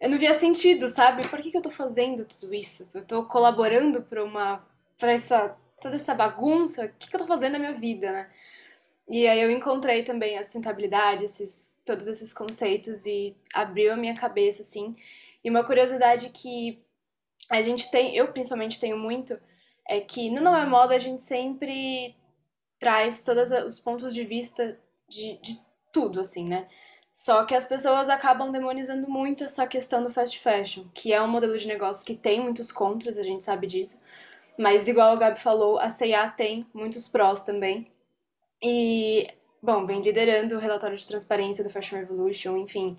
eu 0.00 0.08
não 0.08 0.18
via 0.18 0.32
sentido, 0.32 0.88
sabe? 0.88 1.26
Por 1.28 1.40
que, 1.40 1.50
que 1.50 1.56
eu 1.56 1.62
tô 1.62 1.70
fazendo 1.70 2.24
tudo 2.24 2.54
isso? 2.54 2.88
Eu 2.94 3.04
tô 3.04 3.24
colaborando 3.24 4.02
para 4.02 4.24
uma. 4.24 4.64
para 4.98 5.12
essa. 5.12 5.56
toda 5.80 5.96
essa 5.96 6.14
bagunça? 6.14 6.86
O 6.86 6.88
que, 6.98 7.10
que 7.10 7.16
eu 7.16 7.20
tô 7.20 7.26
fazendo 7.26 7.54
na 7.54 7.58
minha 7.58 7.74
vida, 7.74 8.10
né? 8.12 8.30
E 9.10 9.26
aí 9.26 9.40
eu 9.42 9.50
encontrei 9.50 10.04
também 10.04 10.38
a 10.38 10.44
sustentabilidade, 10.44 11.24
esses, 11.24 11.76
todos 11.84 12.06
esses 12.06 12.32
conceitos 12.32 13.04
e 13.06 13.36
abriu 13.52 13.92
a 13.92 13.96
minha 13.96 14.14
cabeça, 14.14 14.62
assim. 14.62 14.94
E 15.42 15.50
uma 15.50 15.64
curiosidade 15.64 16.30
que 16.30 16.80
a 17.50 17.60
gente 17.60 17.90
tem, 17.90 18.14
eu 18.14 18.32
principalmente 18.32 18.78
tenho 18.78 18.96
muito, 18.96 19.36
é 19.88 20.00
que 20.00 20.30
no 20.30 20.40
Não 20.40 20.56
é 20.56 20.64
Moda 20.64 20.94
a 20.94 20.98
gente 20.98 21.22
sempre 21.22 22.14
traz 22.78 23.24
todos 23.24 23.50
os 23.50 23.80
pontos 23.80 24.14
de 24.14 24.24
vista 24.24 24.78
de, 25.08 25.38
de 25.38 25.60
tudo, 25.92 26.20
assim, 26.20 26.48
né? 26.48 26.68
Só 27.12 27.44
que 27.44 27.54
as 27.56 27.66
pessoas 27.66 28.08
acabam 28.08 28.52
demonizando 28.52 29.10
muito 29.10 29.42
essa 29.42 29.66
questão 29.66 30.04
do 30.04 30.10
fast 30.12 30.38
fashion, 30.38 30.84
que 30.94 31.12
é 31.12 31.20
um 31.20 31.26
modelo 31.26 31.58
de 31.58 31.66
negócio 31.66 32.06
que 32.06 32.14
tem 32.14 32.40
muitos 32.40 32.70
contras, 32.70 33.18
a 33.18 33.24
gente 33.24 33.42
sabe 33.42 33.66
disso. 33.66 34.04
Mas, 34.56 34.86
igual 34.86 35.16
o 35.16 35.18
Gabi 35.18 35.40
falou, 35.40 35.80
a 35.80 35.90
C&A 35.90 36.30
tem 36.30 36.64
muitos 36.72 37.08
prós 37.08 37.42
também. 37.42 37.90
E, 38.62 39.28
bom, 39.62 39.86
vem 39.86 40.02
liderando 40.02 40.56
o 40.56 40.60
relatório 40.60 40.96
de 40.96 41.06
transparência 41.06 41.64
do 41.64 41.70
Fashion 41.70 41.98
Revolution, 41.98 42.56
enfim. 42.56 42.96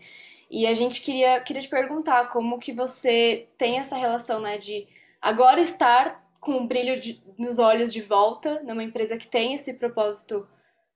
E 0.49 0.67
a 0.67 0.73
gente 0.73 1.01
queria, 1.01 1.39
queria 1.39 1.61
te 1.61 1.69
perguntar 1.69 2.27
como 2.27 2.59
que 2.59 2.73
você 2.73 3.47
tem 3.57 3.79
essa 3.79 3.95
relação, 3.95 4.41
né, 4.41 4.57
de 4.57 4.87
agora 5.21 5.61
estar 5.61 6.21
com 6.41 6.57
o 6.57 6.67
brilho 6.67 6.99
de, 6.99 7.23
nos 7.37 7.59
olhos 7.59 7.93
de 7.93 8.01
volta 8.01 8.61
numa 8.63 8.83
empresa 8.83 9.17
que 9.17 9.27
tem 9.27 9.53
esse 9.53 9.75
propósito 9.75 10.47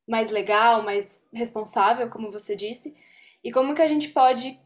mais 0.07 0.29
legal, 0.29 0.83
mais 0.83 1.29
responsável, 1.33 2.09
como 2.09 2.31
você 2.31 2.55
disse, 2.55 2.95
e 3.43 3.51
como 3.51 3.75
que 3.75 3.81
a 3.81 3.87
gente 3.87 4.09
pode 4.09 4.59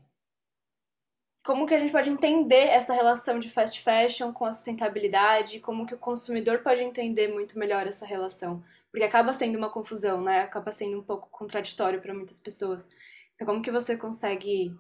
como 1.43 1.65
que 1.65 1.73
a 1.73 1.79
gente 1.79 1.91
pode 1.91 2.09
entender 2.09 2.67
essa 2.67 2.93
relação 2.93 3.39
de 3.39 3.49
fast 3.49 3.81
fashion 3.81 4.33
com 4.33 4.45
a 4.45 4.53
sustentabilidade, 4.53 5.59
como 5.59 5.85
que 5.85 5.95
o 5.95 5.99
consumidor 5.99 6.59
pode 6.59 6.83
entender 6.83 7.29
muito 7.29 7.57
melhor 7.57 7.87
essa 7.87 8.05
relação, 8.05 8.63
porque 8.91 9.05
acaba 9.05 9.33
sendo 9.33 9.57
uma 9.57 9.69
confusão, 9.69 10.21
né? 10.21 10.41
Acaba 10.41 10.71
sendo 10.71 10.99
um 10.99 11.03
pouco 11.03 11.29
contraditório 11.29 12.01
para 12.01 12.13
muitas 12.13 12.39
pessoas. 12.39 12.87
Então, 13.35 13.47
como 13.47 13.61
que 13.61 13.71
você 13.71 13.95
consegue 13.95 14.75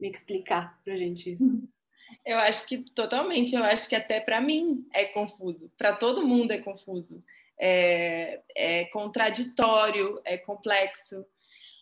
me 0.00 0.10
explicar 0.10 0.78
pra 0.84 0.96
gente 0.96 1.32
isso? 1.32 1.42
Eu 2.26 2.38
acho 2.38 2.66
que 2.66 2.78
totalmente, 2.78 3.54
eu 3.54 3.62
acho 3.62 3.88
que 3.88 3.94
até 3.94 4.20
para 4.20 4.40
mim 4.40 4.84
é 4.92 5.04
confuso, 5.06 5.70
para 5.78 5.94
todo 5.94 6.26
mundo 6.26 6.50
é 6.50 6.58
confuso, 6.58 7.22
é, 7.58 8.40
é 8.54 8.84
contraditório, 8.86 10.20
é 10.24 10.36
complexo 10.36 11.24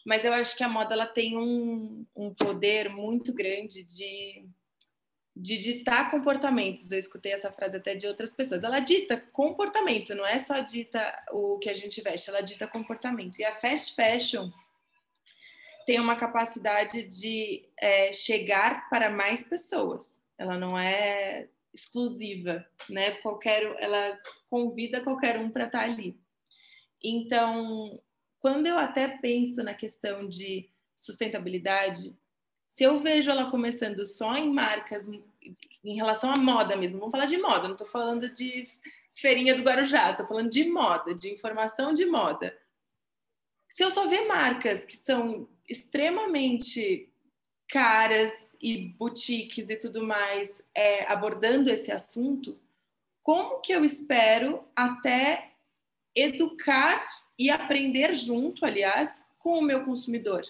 mas 0.09 0.25
eu 0.25 0.33
acho 0.33 0.57
que 0.57 0.65
a 0.65 0.69
moda 0.71 0.95
ela 0.95 1.05
tem 1.05 1.37
um, 1.37 2.07
um 2.17 2.33
poder 2.33 2.89
muito 2.89 3.31
grande 3.35 3.83
de, 3.83 4.49
de 5.37 5.59
ditar 5.59 6.11
comportamentos. 6.11 6.91
Eu 6.91 6.99
escutei 6.99 7.33
essa 7.33 7.53
frase 7.53 7.77
até 7.77 7.95
de 7.95 8.07
outras 8.07 8.33
pessoas. 8.33 8.65
Ela 8.65 8.81
dita 8.81 9.19
comportamento, 9.19 10.15
não 10.15 10.27
é 10.27 10.39
só 10.39 10.61
dita 10.61 10.99
o 11.31 11.59
que 11.59 11.69
a 11.69 11.75
gente 11.75 12.01
veste, 12.01 12.31
ela 12.31 12.41
dita 12.41 12.67
comportamento. 12.67 13.39
E 13.39 13.45
a 13.45 13.53
fast 13.53 13.95
fashion 13.95 14.51
tem 15.85 16.01
uma 16.01 16.17
capacidade 16.17 17.03
de 17.03 17.69
é, 17.79 18.11
chegar 18.11 18.89
para 18.89 19.11
mais 19.11 19.47
pessoas. 19.47 20.23
Ela 20.39 20.57
não 20.57 20.79
é 20.79 21.51
exclusiva, 21.75 22.67
né? 22.89 23.11
Qualquer, 23.17 23.77
ela 23.79 24.19
convida 24.49 25.03
qualquer 25.03 25.39
um 25.39 25.51
para 25.51 25.67
estar 25.67 25.83
ali. 25.83 26.19
Então, 27.05 27.91
quando 28.39 28.67
eu 28.67 28.79
até 28.79 29.09
penso 29.09 29.63
na 29.63 29.75
questão 29.75 30.29
de 30.29 30.69
sustentabilidade, 30.95 32.17
se 32.69 32.85
eu 32.85 33.01
vejo 33.01 33.31
ela 33.31 33.51
começando 33.51 34.05
só 34.05 34.37
em 34.37 34.53
marcas 34.53 35.09
em 35.09 35.95
relação 35.95 36.31
à 36.33 36.37
moda 36.37 36.77
mesmo, 36.77 37.01
vamos 37.01 37.13
falar 37.13 37.27
de 37.27 37.39
moda, 37.39 37.65
não 37.65 37.73
estou 37.73 37.87
falando 37.87 38.29
de 38.33 38.69
feirinha 39.15 39.57
do 39.57 39.63
Guarujá, 39.63 40.11
estou 40.11 40.27
falando 40.27 40.51
de 40.51 40.69
moda, 40.69 41.15
de 41.15 41.33
informação 41.33 41.93
de 41.93 42.07
moda. 42.07 42.57
Se 43.71 43.83
eu 43.83 43.91
só 43.91 44.09
ver 44.09 44.27
marcas 44.27 44.85
que 44.85 44.97
são 44.97 45.49
extremamente 45.69 47.13
caras 47.69 48.33
e 48.61 48.77
boutiques 48.77 49.69
e 49.69 49.77
tudo 49.77 50.05
mais 50.05 50.63
é, 50.75 51.05
abordando 51.11 51.71
esse 51.71 51.91
assunto, 51.93 52.61
como 53.23 53.61
que 53.61 53.73
eu 53.73 53.85
espero 53.85 54.65
até 54.75 55.53
educar 56.15 57.07
e 57.39 57.51
aprender 57.51 58.15
junto, 58.15 58.65
aliás, 58.65 59.25
com 59.39 59.59
o 59.59 59.63
meu 59.63 59.85
consumidor. 59.85 60.43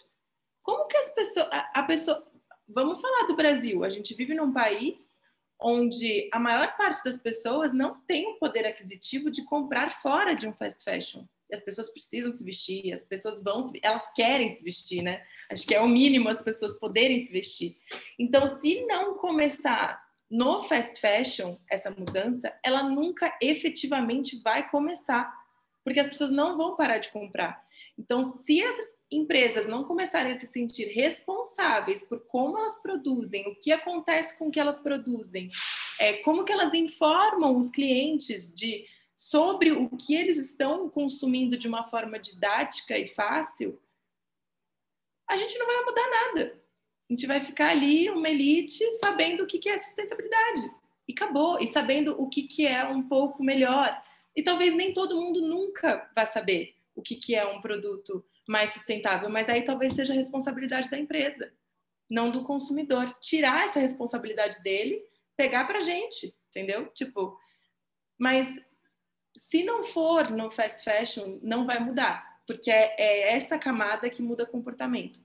Como 0.62 0.86
que 0.86 0.96
as 0.96 1.14
pessoas, 1.14 1.48
a, 1.50 1.80
a 1.80 1.82
pessoa, 1.82 2.26
vamos 2.66 3.00
falar 3.00 3.26
do 3.26 3.36
Brasil, 3.36 3.84
a 3.84 3.88
gente 3.88 4.14
vive 4.14 4.34
num 4.34 4.52
país 4.52 5.08
onde 5.60 6.28
a 6.32 6.38
maior 6.38 6.76
parte 6.76 7.02
das 7.04 7.20
pessoas 7.20 7.72
não 7.72 8.00
tem 8.02 8.28
o 8.28 8.38
poder 8.38 8.64
aquisitivo 8.64 9.30
de 9.30 9.44
comprar 9.44 9.90
fora 9.90 10.34
de 10.34 10.46
um 10.46 10.52
fast 10.52 10.84
fashion. 10.84 11.24
E 11.50 11.54
as 11.54 11.64
pessoas 11.64 11.90
precisam 11.90 12.34
se 12.34 12.44
vestir, 12.44 12.92
as 12.92 13.02
pessoas 13.02 13.42
vão, 13.42 13.60
elas 13.82 14.04
querem 14.14 14.54
se 14.54 14.62
vestir, 14.62 15.02
né? 15.02 15.24
Acho 15.50 15.66
que 15.66 15.74
é 15.74 15.80
o 15.80 15.88
mínimo 15.88 16.28
as 16.28 16.40
pessoas 16.40 16.78
poderem 16.78 17.18
se 17.20 17.32
vestir. 17.32 17.74
Então, 18.18 18.46
se 18.46 18.84
não 18.86 19.14
começar 19.14 20.06
no 20.30 20.62
fast 20.64 21.00
fashion 21.00 21.56
essa 21.70 21.90
mudança, 21.90 22.52
ela 22.62 22.82
nunca 22.82 23.36
efetivamente 23.40 24.40
vai 24.42 24.68
começar 24.68 25.34
porque 25.88 26.00
as 26.00 26.08
pessoas 26.08 26.30
não 26.30 26.54
vão 26.54 26.76
parar 26.76 26.98
de 26.98 27.10
comprar. 27.10 27.66
Então, 27.98 28.22
se 28.22 28.62
essas 28.62 28.94
empresas 29.10 29.66
não 29.66 29.84
começarem 29.84 30.32
a 30.32 30.38
se 30.38 30.46
sentir 30.46 30.84
responsáveis 30.88 32.06
por 32.06 32.20
como 32.26 32.58
elas 32.58 32.82
produzem, 32.82 33.48
o 33.48 33.54
que 33.54 33.72
acontece 33.72 34.38
com 34.38 34.48
o 34.48 34.50
que 34.50 34.60
elas 34.60 34.82
produzem, 34.82 35.48
é, 35.98 36.18
como 36.18 36.44
que 36.44 36.52
elas 36.52 36.74
informam 36.74 37.56
os 37.56 37.70
clientes 37.70 38.52
de 38.54 38.86
sobre 39.16 39.72
o 39.72 39.88
que 39.96 40.14
eles 40.14 40.36
estão 40.36 40.90
consumindo 40.90 41.56
de 41.56 41.66
uma 41.66 41.84
forma 41.84 42.18
didática 42.18 42.98
e 42.98 43.08
fácil, 43.08 43.80
a 45.26 45.38
gente 45.38 45.58
não 45.58 45.66
vai 45.66 45.84
mudar 45.86 46.10
nada. 46.10 46.62
A 47.08 47.12
gente 47.14 47.26
vai 47.26 47.40
ficar 47.40 47.70
ali, 47.70 48.10
uma 48.10 48.28
elite, 48.28 48.84
sabendo 49.02 49.42
o 49.42 49.46
que 49.46 49.70
é 49.70 49.78
sustentabilidade. 49.78 50.70
E 51.08 51.14
acabou. 51.14 51.58
E 51.58 51.66
sabendo 51.68 52.14
o 52.20 52.28
que 52.28 52.66
é 52.66 52.84
um 52.84 53.08
pouco 53.08 53.42
melhor. 53.42 54.06
E 54.34 54.42
talvez 54.42 54.74
nem 54.74 54.92
todo 54.92 55.16
mundo 55.16 55.40
nunca 55.40 56.10
vai 56.14 56.26
saber 56.26 56.76
o 56.94 57.02
que 57.02 57.34
é 57.34 57.46
um 57.46 57.60
produto 57.60 58.24
mais 58.48 58.72
sustentável, 58.72 59.28
mas 59.28 59.48
aí 59.48 59.62
talvez 59.62 59.92
seja 59.92 60.12
a 60.12 60.16
responsabilidade 60.16 60.90
da 60.90 60.98
empresa, 60.98 61.52
não 62.08 62.30
do 62.30 62.44
consumidor. 62.44 63.12
Tirar 63.20 63.64
essa 63.64 63.78
responsabilidade 63.78 64.62
dele, 64.62 65.04
pegar 65.36 65.66
pra 65.66 65.80
gente, 65.80 66.34
entendeu? 66.50 66.86
Tipo, 66.86 67.38
mas 68.18 68.48
se 69.36 69.62
não 69.62 69.84
for 69.84 70.30
no 70.30 70.50
fast 70.50 70.82
fashion, 70.82 71.38
não 71.42 71.66
vai 71.66 71.78
mudar, 71.78 72.42
porque 72.46 72.70
é, 72.70 72.94
é 72.98 73.36
essa 73.36 73.58
camada 73.58 74.10
que 74.10 74.22
muda 74.22 74.46
comportamento, 74.46 75.20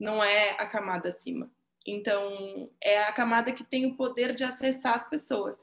não 0.00 0.22
é 0.24 0.50
a 0.52 0.66
camada 0.66 1.10
acima. 1.10 1.50
Então, 1.86 2.70
é 2.82 3.04
a 3.04 3.12
camada 3.12 3.52
que 3.52 3.62
tem 3.62 3.86
o 3.86 3.94
poder 3.94 4.34
de 4.34 4.42
acessar 4.42 4.94
as 4.94 5.08
pessoas. 5.08 5.56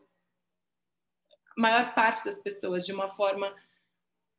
Maior 1.57 1.93
parte 1.93 2.25
das 2.25 2.39
pessoas, 2.39 2.85
de 2.85 2.91
uma 2.91 3.07
forma 3.07 3.53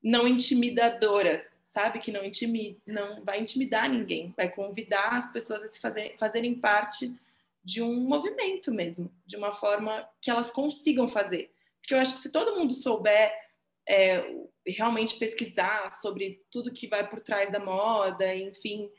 não 0.03 0.27
intimidadora, 0.27 1.47
sabe? 1.65 1.99
Que 1.99 2.11
não, 2.11 2.25
intimida, 2.25 2.79
não 2.87 3.25
vai 3.25 3.41
intimidar 3.41 3.89
ninguém, 3.89 4.33
vai 4.37 4.49
convidar 4.49 5.17
as 5.17 5.33
pessoas 5.33 5.63
a 5.63 5.69
se 5.69 5.81
fazer, 5.81 6.15
fazerem 6.19 6.55
parte 6.55 7.15
de 7.65 7.81
um 7.81 8.01
movimento 8.01 8.73
mesmo, 8.73 9.11
de 9.25 9.37
uma 9.37 9.53
forma 9.53 10.09
que 10.21 10.31
elas 10.31 10.51
consigam 10.51 11.07
fazer. 11.07 11.53
Porque 11.81 11.95
eu 11.95 11.99
acho 11.99 12.15
que 12.15 12.21
se 12.21 12.33
todo 12.33 12.59
mundo 12.59 12.75
souber 12.75 13.33
é, 13.89 14.25
realmente 14.67 15.17
pesquisar 15.17 15.93
sobre 15.93 16.43
tudo 16.51 16.73
que 16.73 16.87
vai 16.87 17.09
por 17.09 17.21
trás 17.21 17.51
da 17.51 17.59
moda, 17.59 18.35
enfim, 18.35 18.91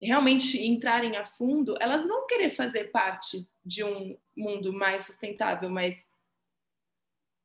realmente 0.00 0.62
entrarem 0.62 1.16
a 1.16 1.24
fundo, 1.24 1.76
elas 1.80 2.06
vão 2.06 2.26
querer 2.26 2.50
fazer 2.50 2.90
parte 2.90 3.46
de 3.64 3.82
um 3.82 4.16
mundo 4.36 4.72
mais 4.72 5.02
sustentável, 5.02 5.70
mas 5.70 6.06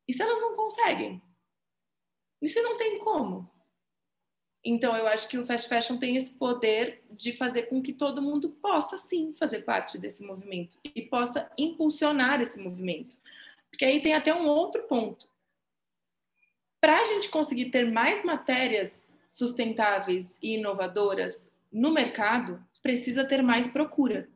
e 0.10 0.13
se 0.13 0.24
elas 0.24 0.39
não 0.39 0.56
conseguem? 0.56 1.22
E 2.42 2.50
se 2.50 2.60
não 2.63 2.80
tem 2.80 2.98
como? 2.98 3.48
Então, 4.66 4.98
eu 4.98 5.06
acho 5.06 5.30
que 5.30 5.38
o 5.38 5.46
fast 5.46 5.70
fashion 5.70 5.98
tem 5.98 6.16
esse 6.16 6.36
poder 6.36 7.04
de 7.12 7.38
fazer 7.38 7.63
com 7.68 7.80
que 7.80 7.94
todo 7.94 8.20
mundo 8.20 8.50
possa, 8.50 8.98
sim, 8.98 9.36
fazer 9.36 9.62
parte 9.62 10.00
desse 10.00 10.24
movimento 10.25 10.78
e 10.84 11.04
possa 11.04 11.51
impulsionar 11.56 12.42
esse 12.42 12.60
movimento. 12.60 13.18
Porque 13.70 13.86
aí 13.86 14.01
tem 14.01 14.16
até 14.16 14.34
um 14.34 14.48
outro 14.48 14.82
ponto. 14.88 15.28
Para 16.82 17.01
a 17.01 17.06
gente 17.06 17.30
conseguir 17.30 17.70
ter 17.70 17.89
mais 17.89 18.25
matérias 18.25 19.13
sustentáveis 19.30 20.36
e 20.42 20.56
inovadoras 20.56 21.56
no 21.72 21.92
mercado, 21.92 22.66
precisa 22.82 23.24
ter 23.24 23.44
mais 23.44 23.72
procura. 23.72 24.28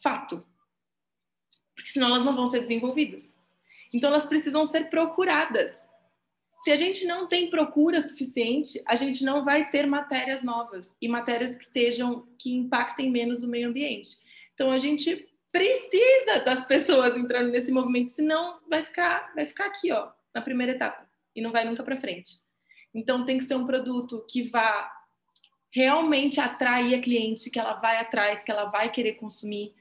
Fato. 0.00 0.46
Porque 1.74 1.90
senão 1.90 2.06
elas 2.06 2.24
não 2.24 2.36
vão 2.36 2.46
ser 2.46 2.60
desenvolvidas. 2.60 3.27
Então, 3.94 4.10
elas 4.10 4.26
precisam 4.26 4.66
ser 4.66 4.90
procuradas 4.90 5.72
se 6.68 6.72
a 6.72 6.76
gente 6.76 7.06
não 7.06 7.26
tem 7.26 7.48
procura 7.48 8.00
suficiente, 8.00 8.82
a 8.86 8.96
gente 8.96 9.24
não 9.24 9.44
vai 9.44 9.70
ter 9.70 9.86
matérias 9.86 10.42
novas 10.42 10.94
e 11.00 11.08
matérias 11.08 11.56
que 11.56 11.64
sejam 11.66 12.26
que 12.38 12.52
impactem 12.52 13.10
menos 13.10 13.42
o 13.42 13.48
meio 13.48 13.68
ambiente. 13.68 14.10
Então 14.54 14.70
a 14.70 14.78
gente 14.78 15.28
precisa 15.52 16.40
das 16.44 16.66
pessoas 16.66 17.16
entrando 17.16 17.50
nesse 17.50 17.72
movimento, 17.72 18.10
senão 18.10 18.60
vai 18.68 18.82
ficar 18.82 19.32
vai 19.34 19.46
ficar 19.46 19.66
aqui, 19.66 19.92
ó, 19.92 20.10
na 20.34 20.42
primeira 20.42 20.72
etapa 20.72 21.08
e 21.34 21.40
não 21.40 21.52
vai 21.52 21.64
nunca 21.64 21.82
para 21.82 21.96
frente. 21.96 22.34
Então 22.92 23.24
tem 23.24 23.38
que 23.38 23.44
ser 23.44 23.54
um 23.54 23.66
produto 23.66 24.26
que 24.28 24.42
vá 24.42 24.92
realmente 25.70 26.40
atrair 26.40 26.94
a 26.94 27.00
cliente, 27.00 27.50
que 27.50 27.58
ela 27.58 27.74
vai 27.74 27.98
atrás, 27.98 28.42
que 28.42 28.50
ela 28.50 28.64
vai 28.66 28.90
querer 28.90 29.14
consumir, 29.14 29.74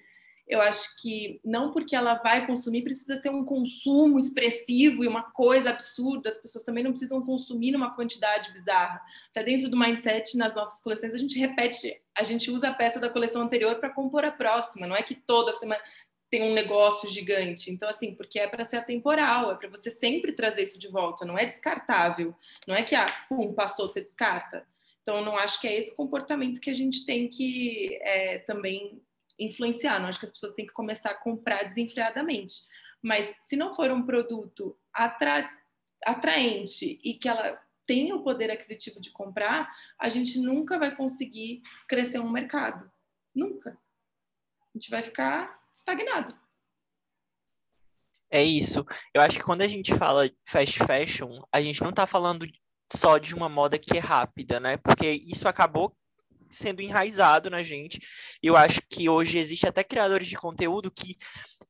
eu 0.47 0.61
acho 0.61 0.95
que 1.01 1.41
não 1.43 1.71
porque 1.71 1.95
ela 1.95 2.15
vai 2.15 2.47
consumir 2.47 2.81
precisa 2.81 3.17
ser 3.17 3.29
um 3.29 3.43
consumo 3.43 4.17
expressivo 4.17 5.03
e 5.03 5.07
uma 5.07 5.23
coisa 5.23 5.71
absurda, 5.71 6.29
as 6.29 6.37
pessoas 6.37 6.63
também 6.63 6.83
não 6.83 6.91
precisam 6.91 7.21
consumir 7.21 7.71
numa 7.71 7.93
quantidade 7.93 8.51
bizarra. 8.53 9.01
Até 9.31 9.43
dentro 9.43 9.69
do 9.69 9.77
mindset, 9.77 10.37
nas 10.37 10.55
nossas 10.55 10.81
coleções, 10.81 11.13
a 11.13 11.17
gente 11.17 11.37
repete, 11.37 12.01
a 12.17 12.23
gente 12.23 12.49
usa 12.49 12.69
a 12.69 12.73
peça 12.73 12.99
da 12.99 13.09
coleção 13.09 13.41
anterior 13.41 13.75
para 13.75 13.89
compor 13.89 14.23
a 14.23 14.31
próxima, 14.31 14.87
não 14.87 14.95
é 14.95 15.03
que 15.03 15.15
toda 15.15 15.51
semana 15.51 15.81
tem 16.29 16.43
um 16.43 16.53
negócio 16.53 17.09
gigante. 17.09 17.71
Então, 17.71 17.87
assim, 17.87 18.13
porque 18.15 18.39
é 18.39 18.47
para 18.47 18.65
ser 18.65 18.77
atemporal, 18.77 19.51
é 19.51 19.55
para 19.55 19.69
você 19.69 19.89
sempre 19.89 20.31
trazer 20.31 20.63
isso 20.63 20.79
de 20.79 20.87
volta, 20.87 21.25
não 21.25 21.37
é 21.37 21.45
descartável. 21.45 22.35
Não 22.65 22.75
é 22.75 22.83
que, 22.83 22.95
ah, 22.95 23.05
pum, 23.29 23.53
passou, 23.53 23.87
você 23.87 24.01
descarta. 24.01 24.65
Então, 25.01 25.23
não 25.23 25.37
acho 25.37 25.61
que 25.61 25.67
é 25.67 25.77
esse 25.77 25.95
comportamento 25.95 26.59
que 26.59 26.69
a 26.69 26.73
gente 26.73 27.05
tem 27.05 27.29
que 27.29 27.97
é, 28.01 28.39
também 28.39 29.01
influenciar. 29.39 29.99
Não 29.99 30.07
acho 30.07 30.19
que 30.19 30.25
as 30.25 30.31
pessoas 30.31 30.53
têm 30.53 30.65
que 30.65 30.73
começar 30.73 31.11
a 31.11 31.17
comprar 31.17 31.63
desenfreadamente. 31.63 32.55
Mas 33.01 33.35
se 33.47 33.55
não 33.55 33.75
for 33.75 33.91
um 33.91 34.05
produto 34.05 34.77
atra 34.93 35.49
atraente 36.05 36.99
e 37.03 37.15
que 37.15 37.27
ela 37.27 37.59
tenha 37.85 38.15
o 38.15 38.23
poder 38.23 38.51
aquisitivo 38.51 38.99
de 38.99 39.11
comprar, 39.11 39.73
a 39.99 40.09
gente 40.09 40.39
nunca 40.39 40.77
vai 40.77 40.95
conseguir 40.95 41.61
crescer 41.87 42.19
um 42.19 42.29
mercado. 42.29 42.91
Nunca. 43.33 43.71
A 43.71 44.77
gente 44.77 44.89
vai 44.89 45.01
ficar 45.01 45.59
estagnado. 45.73 46.37
É 48.29 48.43
isso. 48.43 48.85
Eu 49.13 49.21
acho 49.21 49.37
que 49.37 49.43
quando 49.43 49.61
a 49.61 49.67
gente 49.67 49.95
fala 49.95 50.29
fast 50.45 50.77
fashion, 50.79 51.41
a 51.51 51.61
gente 51.61 51.81
não 51.81 51.91
está 51.91 52.05
falando 52.05 52.45
só 52.91 53.17
de 53.17 53.33
uma 53.33 53.47
moda 53.47 53.79
que 53.79 53.97
é 53.97 54.01
rápida, 54.01 54.59
né? 54.59 54.77
Porque 54.77 55.09
isso 55.25 55.47
acabou 55.47 55.95
sendo 56.49 56.81
enraizado 56.81 57.49
na 57.49 57.63
gente. 57.63 57.99
Eu 58.41 58.55
acho 58.55 58.81
que 58.89 59.09
hoje 59.09 59.37
existe 59.37 59.67
até 59.67 59.83
criadores 59.83 60.27
de 60.27 60.35
conteúdo 60.35 60.91
que 60.91 61.17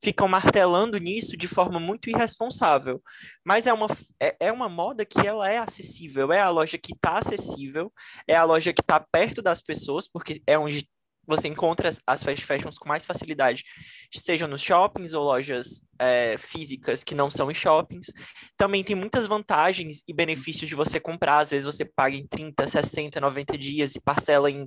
ficam 0.02 0.28
martelando 0.28 0.98
nisso 0.98 1.36
de 1.36 1.48
forma 1.48 1.80
muito 1.80 2.08
irresponsável. 2.08 3.02
Mas 3.44 3.66
é 3.66 3.72
uma, 3.72 3.86
é, 4.20 4.36
é 4.40 4.52
uma 4.52 4.68
moda 4.68 5.04
que 5.04 5.26
ela 5.26 5.50
é 5.50 5.58
acessível, 5.58 6.32
é 6.32 6.40
a 6.40 6.50
loja 6.50 6.78
que 6.78 6.92
está 6.92 7.18
acessível, 7.18 7.92
é 8.26 8.36
a 8.36 8.44
loja 8.44 8.72
que 8.72 8.82
está 8.82 9.00
perto 9.00 9.42
das 9.42 9.62
pessoas, 9.62 10.08
porque 10.08 10.42
é 10.46 10.58
onde 10.58 10.88
você 11.28 11.46
encontra 11.46 11.90
as 12.06 12.22
fast 12.24 12.44
fashions 12.44 12.78
com 12.78 12.88
mais 12.88 13.04
facilidade, 13.04 13.64
sejam 14.12 14.48
nos 14.48 14.62
shoppings 14.62 15.12
ou 15.12 15.24
lojas 15.24 15.84
é, 15.98 16.36
físicas 16.38 17.04
que 17.04 17.14
não 17.14 17.30
são 17.30 17.50
em 17.50 17.54
shoppings. 17.54 18.10
Também 18.56 18.82
tem 18.82 18.96
muitas 18.96 19.26
vantagens 19.26 20.02
e 20.08 20.12
benefícios 20.12 20.68
de 20.68 20.74
você 20.74 20.98
comprar. 20.98 21.40
Às 21.40 21.50
vezes 21.50 21.66
você 21.66 21.84
paga 21.84 22.16
em 22.16 22.26
30, 22.26 22.66
60, 22.66 23.20
90 23.20 23.58
dias 23.58 23.94
e 23.94 24.00
parcela 24.00 24.50
em 24.50 24.66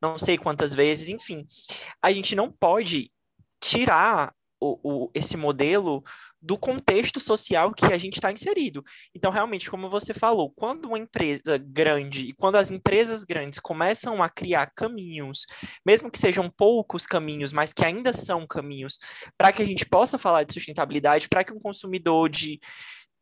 não 0.00 0.16
sei 0.16 0.38
quantas 0.38 0.72
vezes. 0.72 1.08
Enfim, 1.08 1.44
a 2.00 2.12
gente 2.12 2.36
não 2.36 2.50
pode 2.50 3.10
tirar 3.60 4.32
o, 4.60 4.78
o, 4.82 5.10
esse 5.14 5.36
modelo 5.36 6.02
do 6.40 6.56
contexto 6.56 7.18
social 7.18 7.72
que 7.72 7.86
a 7.86 7.98
gente 7.98 8.14
está 8.14 8.30
inserido. 8.30 8.84
Então, 9.14 9.30
realmente, 9.30 9.70
como 9.70 9.90
você 9.90 10.14
falou, 10.14 10.50
quando 10.50 10.86
uma 10.86 10.98
empresa 10.98 11.58
grande 11.58 12.28
e 12.28 12.32
quando 12.32 12.56
as 12.56 12.70
empresas 12.70 13.24
grandes 13.24 13.58
começam 13.58 14.22
a 14.22 14.28
criar 14.28 14.70
caminhos, 14.74 15.46
mesmo 15.84 16.10
que 16.10 16.18
sejam 16.18 16.50
poucos 16.50 17.06
caminhos, 17.06 17.52
mas 17.52 17.72
que 17.72 17.84
ainda 17.84 18.12
são 18.12 18.46
caminhos, 18.46 18.98
para 19.36 19.52
que 19.52 19.62
a 19.62 19.66
gente 19.66 19.84
possa 19.84 20.18
falar 20.18 20.44
de 20.44 20.54
sustentabilidade, 20.54 21.28
para 21.28 21.44
que 21.44 21.52
um 21.52 21.60
consumidor 21.60 22.28
de 22.28 22.60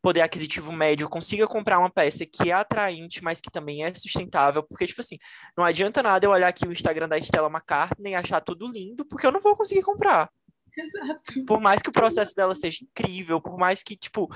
poder 0.05 0.21
aquisitivo 0.21 0.71
médio 0.71 1.09
consiga 1.09 1.47
comprar 1.47 1.79
uma 1.79 1.89
peça 1.89 2.27
que 2.27 2.51
é 2.51 2.53
atraente, 2.53 3.23
mas 3.23 3.41
que 3.41 3.49
também 3.49 3.83
é 3.83 3.91
sustentável, 3.91 4.61
porque, 4.61 4.85
tipo 4.85 5.01
assim, 5.01 5.17
não 5.57 5.65
adianta 5.65 6.03
nada 6.03 6.23
eu 6.23 6.29
olhar 6.29 6.47
aqui 6.47 6.67
o 6.67 6.71
Instagram 6.71 7.09
da 7.09 7.17
Stella 7.17 7.49
McCartney 7.49 8.11
e 8.11 8.15
achar 8.15 8.39
tudo 8.39 8.67
lindo, 8.67 9.03
porque 9.03 9.25
eu 9.25 9.31
não 9.31 9.39
vou 9.39 9.55
conseguir 9.55 9.81
comprar. 9.81 10.29
Exato. 10.77 11.45
Por 11.45 11.59
mais 11.59 11.81
que 11.81 11.89
o 11.89 11.93
processo 11.93 12.35
dela 12.35 12.55
seja 12.55 12.79
incrível, 12.83 13.41
por 13.41 13.57
mais 13.57 13.81
que, 13.83 13.95
tipo, 13.95 14.29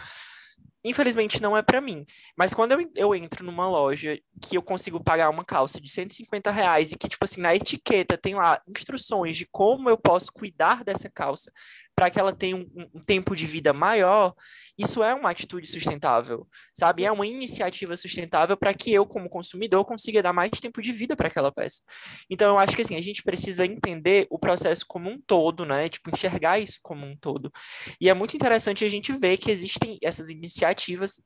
infelizmente 0.83 1.41
não 1.41 1.57
é 1.57 1.61
para 1.61 1.81
mim. 1.81 2.05
Mas 2.37 2.53
quando 2.53 2.73
eu, 2.73 2.91
eu 2.95 3.15
entro 3.15 3.45
numa 3.45 3.67
loja 3.67 4.17
que 4.41 4.57
eu 4.57 4.61
consigo 4.61 5.03
pagar 5.03 5.29
uma 5.29 5.43
calça 5.43 5.79
de 5.79 5.89
150 5.89 6.51
reais 6.51 6.91
e 6.91 6.97
que, 6.97 7.09
tipo 7.09 7.23
assim, 7.23 7.41
na 7.41 7.55
etiqueta 7.55 8.17
tem 8.17 8.35
lá 8.35 8.61
instruções 8.67 9.35
de 9.35 9.45
como 9.51 9.89
eu 9.89 9.97
posso 9.97 10.31
cuidar 10.31 10.83
dessa 10.83 11.09
calça 11.09 11.51
para 11.99 12.09
que 12.09 12.17
ela 12.17 12.31
tenha 12.31 12.55
um, 12.55 12.65
um, 12.95 13.01
tempo 13.01 13.35
de 13.35 13.45
vida 13.45 13.73
maior, 13.73 14.33
isso 14.77 15.03
é 15.03 15.13
uma 15.13 15.31
atitude 15.31 15.67
sustentável, 15.67 16.47
sabe? 16.73 17.03
É 17.03 17.11
uma 17.11 17.27
iniciativa 17.27 17.97
sustentável 17.97 18.55
para 18.55 18.73
que 18.73 18.93
eu, 18.93 19.05
como 19.05 19.29
consumidor, 19.29 19.83
consiga 19.83 20.23
dar 20.23 20.31
mais 20.31 20.49
tempo 20.61 20.81
de 20.81 20.93
vida 20.93 21.13
para 21.13 21.27
aquela 21.27 21.51
peça. 21.51 21.81
Então, 22.29 22.51
eu 22.51 22.57
acho 22.57 22.73
que 22.73 22.83
assim, 22.83 22.95
a 22.95 23.01
gente 23.01 23.21
precisa 23.21 23.65
entender 23.65 24.27
o 24.29 24.39
processo 24.39 24.85
como 24.87 25.09
um 25.09 25.19
todo, 25.19 25.65
né? 25.65 25.89
Tipo, 25.89 26.09
enxergar 26.09 26.57
isso 26.57 26.79
como 26.81 27.05
um 27.05 27.17
todo. 27.17 27.51
E 27.99 28.07
é 28.07 28.13
muito 28.13 28.33
interessante 28.33 28.85
a 28.85 28.87
gente 28.87 29.11
ver 29.11 29.35
que 29.35 29.51
existem 29.51 29.99
essas 30.01 30.29
iniciativas 30.29 31.21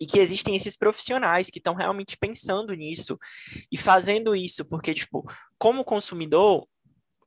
e 0.00 0.06
que 0.06 0.20
existem 0.20 0.54
esses 0.54 0.76
profissionais 0.76 1.50
que 1.50 1.58
estão 1.58 1.74
realmente 1.74 2.16
pensando 2.16 2.72
nisso 2.72 3.18
e 3.70 3.76
fazendo 3.76 4.36
isso, 4.36 4.64
porque, 4.64 4.94
tipo, 4.94 5.28
como 5.58 5.84
consumidor, 5.84 6.68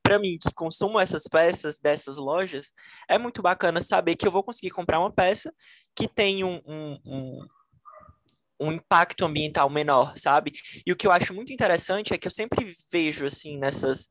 para 0.05 0.19
mim, 0.19 0.37
que 0.37 0.53
consumo 0.53 0.99
essas 0.99 1.23
peças 1.23 1.79
dessas 1.79 2.17
lojas, 2.17 2.71
é 3.09 3.17
muito 3.17 3.41
bacana 3.41 3.81
saber 3.81 4.15
que 4.15 4.27
eu 4.27 4.31
vou 4.31 4.43
conseguir 4.43 4.69
comprar 4.69 4.99
uma 4.99 5.11
peça 5.11 5.51
que 5.95 6.07
tem 6.07 6.43
um, 6.43 6.61
um, 6.63 6.99
um, 7.03 7.47
um 8.59 8.71
impacto 8.71 9.25
ambiental 9.25 9.67
menor, 9.67 10.15
sabe? 10.15 10.53
E 10.85 10.91
o 10.91 10.95
que 10.95 11.07
eu 11.07 11.11
acho 11.11 11.33
muito 11.33 11.51
interessante 11.51 12.13
é 12.13 12.19
que 12.19 12.27
eu 12.27 12.31
sempre 12.31 12.75
vejo, 12.91 13.25
assim, 13.25 13.57
nessas 13.57 14.07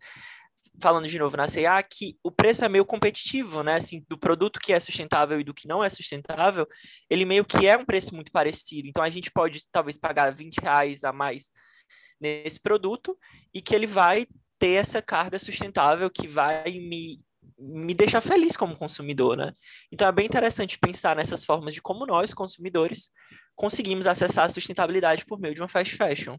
falando 0.83 1.07
de 1.07 1.17
novo 1.21 1.37
na 1.37 1.47
CA, 1.47 1.81
que 1.85 2.19
o 2.21 2.33
preço 2.33 2.65
é 2.65 2.69
meio 2.69 2.85
competitivo, 2.85 3.63
né? 3.63 3.77
Assim, 3.77 4.05
do 4.09 4.19
produto 4.19 4.59
que 4.59 4.73
é 4.73 4.81
sustentável 4.81 5.39
e 5.39 5.45
do 5.45 5.55
que 5.55 5.69
não 5.69 5.85
é 5.85 5.89
sustentável, 5.89 6.67
ele 7.09 7.25
meio 7.25 7.45
que 7.45 7.69
é 7.69 7.77
um 7.77 7.85
preço 7.85 8.13
muito 8.13 8.33
parecido. 8.33 8.89
Então 8.89 9.01
a 9.01 9.09
gente 9.11 9.31
pode 9.31 9.61
talvez 9.71 9.97
pagar 9.97 10.35
20 10.35 10.57
reais 10.57 11.05
a 11.05 11.13
mais 11.13 11.45
nesse 12.21 12.59
produto 12.61 13.17
e 13.55 13.63
que 13.63 13.73
ele 13.73 13.87
vai 13.87 14.27
ter 14.65 14.77
essa 14.77 15.03
carga 15.03 15.39
sustentável 15.39 16.09
que 16.09 16.27
vai 16.27 16.65
me, 16.65 17.23
me 17.59 17.93
deixar 17.93 18.23
feliz 18.23 18.57
como 18.57 18.75
consumidor, 18.75 19.37
né? 19.37 19.53
Então 19.93 20.09
é 20.09 20.13
bem 20.13 20.25
interessante 20.25 20.79
pensar 20.79 21.15
nessas 21.15 21.45
formas 21.45 21.75
de 21.75 21.83
como 21.83 22.07
nós, 22.07 22.33
consumidores, 22.33 23.11
conseguimos 23.55 24.07
acessar 24.07 24.47
a 24.47 24.49
sustentabilidade 24.49 25.27
por 25.27 25.39
meio 25.39 25.55
de 25.55 25.61
uma 25.61 25.69
fast 25.69 25.95
fashion. 25.95 26.39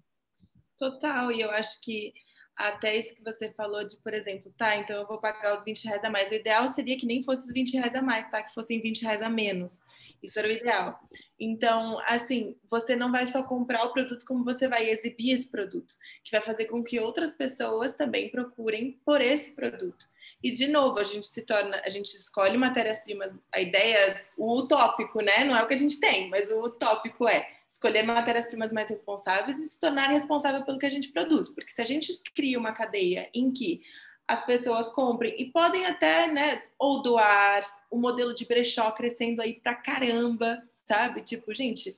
Total, 0.75 1.31
e 1.31 1.39
eu 1.39 1.51
acho 1.51 1.79
que 1.83 2.13
até 2.55 2.95
isso 2.95 3.15
que 3.15 3.23
você 3.23 3.51
falou 3.51 3.85
de, 3.85 3.97
por 3.97 4.13
exemplo, 4.13 4.53
tá, 4.57 4.77
então 4.77 4.95
eu 4.95 5.07
vou 5.07 5.19
pagar 5.19 5.57
os 5.57 5.63
20 5.63 5.85
reais 5.85 6.03
a 6.03 6.09
mais. 6.09 6.31
O 6.31 6.35
ideal 6.35 6.67
seria 6.67 6.97
que 6.97 7.05
nem 7.05 7.21
fosse 7.21 7.47
os 7.47 7.53
20 7.53 7.73
reais 7.73 7.95
a 7.95 8.01
mais, 8.01 8.29
tá? 8.29 8.41
Que 8.41 8.53
fossem 8.53 8.81
20 8.81 9.03
reais 9.03 9.21
a 9.21 9.29
menos. 9.29 9.83
Isso 10.23 10.39
era 10.39 10.47
o 10.47 10.51
ideal. 10.51 10.99
Então, 11.39 11.99
assim, 12.05 12.57
você 12.69 12.95
não 12.95 13.11
vai 13.11 13.27
só 13.27 13.43
comprar 13.43 13.83
o 13.83 13.91
produto, 13.91 14.25
como 14.25 14.43
você 14.43 14.67
vai 14.67 14.89
exibir 14.89 15.31
esse 15.31 15.49
produto, 15.49 15.93
que 16.23 16.31
vai 16.31 16.41
fazer 16.41 16.65
com 16.65 16.83
que 16.83 16.99
outras 16.99 17.33
pessoas 17.33 17.93
também 17.93 18.29
procurem 18.29 18.99
por 19.05 19.21
esse 19.21 19.51
produto. 19.53 20.05
E, 20.41 20.51
de 20.51 20.67
novo, 20.67 20.97
a 20.97 21.03
gente 21.03 21.27
se 21.27 21.45
torna, 21.45 21.81
a 21.83 21.89
gente 21.89 22.13
escolhe 22.15 22.57
matérias-primas, 22.57 23.35
a 23.51 23.59
ideia, 23.59 24.23
o 24.37 24.59
utópico, 24.59 25.21
né? 25.21 25.43
Não 25.43 25.55
é 25.55 25.63
o 25.63 25.67
que 25.67 25.73
a 25.73 25.77
gente 25.77 25.99
tem, 25.99 26.29
mas 26.29 26.49
o 26.49 26.63
utópico 26.63 27.27
é 27.27 27.54
escolher 27.69 28.03
matérias-primas 28.03 28.71
mais 28.71 28.89
responsáveis 28.89 29.59
e 29.59 29.67
se 29.67 29.79
tornar 29.79 30.07
responsável 30.07 30.63
pelo 30.63 30.79
que 30.79 30.85
a 30.85 30.89
gente 30.89 31.09
produz. 31.09 31.49
Porque 31.49 31.71
se 31.71 31.81
a 31.81 31.85
gente 31.85 32.21
cria 32.33 32.59
uma 32.59 32.71
cadeia 32.71 33.29
em 33.33 33.51
que 33.51 33.81
as 34.27 34.45
pessoas 34.45 34.89
comprem 34.89 35.39
e 35.39 35.51
podem 35.51 35.85
até, 35.85 36.31
né, 36.31 36.63
ou 36.79 37.01
doar, 37.01 37.63
o 37.91 37.97
modelo 37.97 38.33
de 38.33 38.45
brechó 38.45 38.91
crescendo 38.91 39.41
aí 39.41 39.53
pra 39.59 39.75
caramba, 39.75 40.61
sabe? 40.87 41.21
Tipo, 41.21 41.53
gente, 41.53 41.95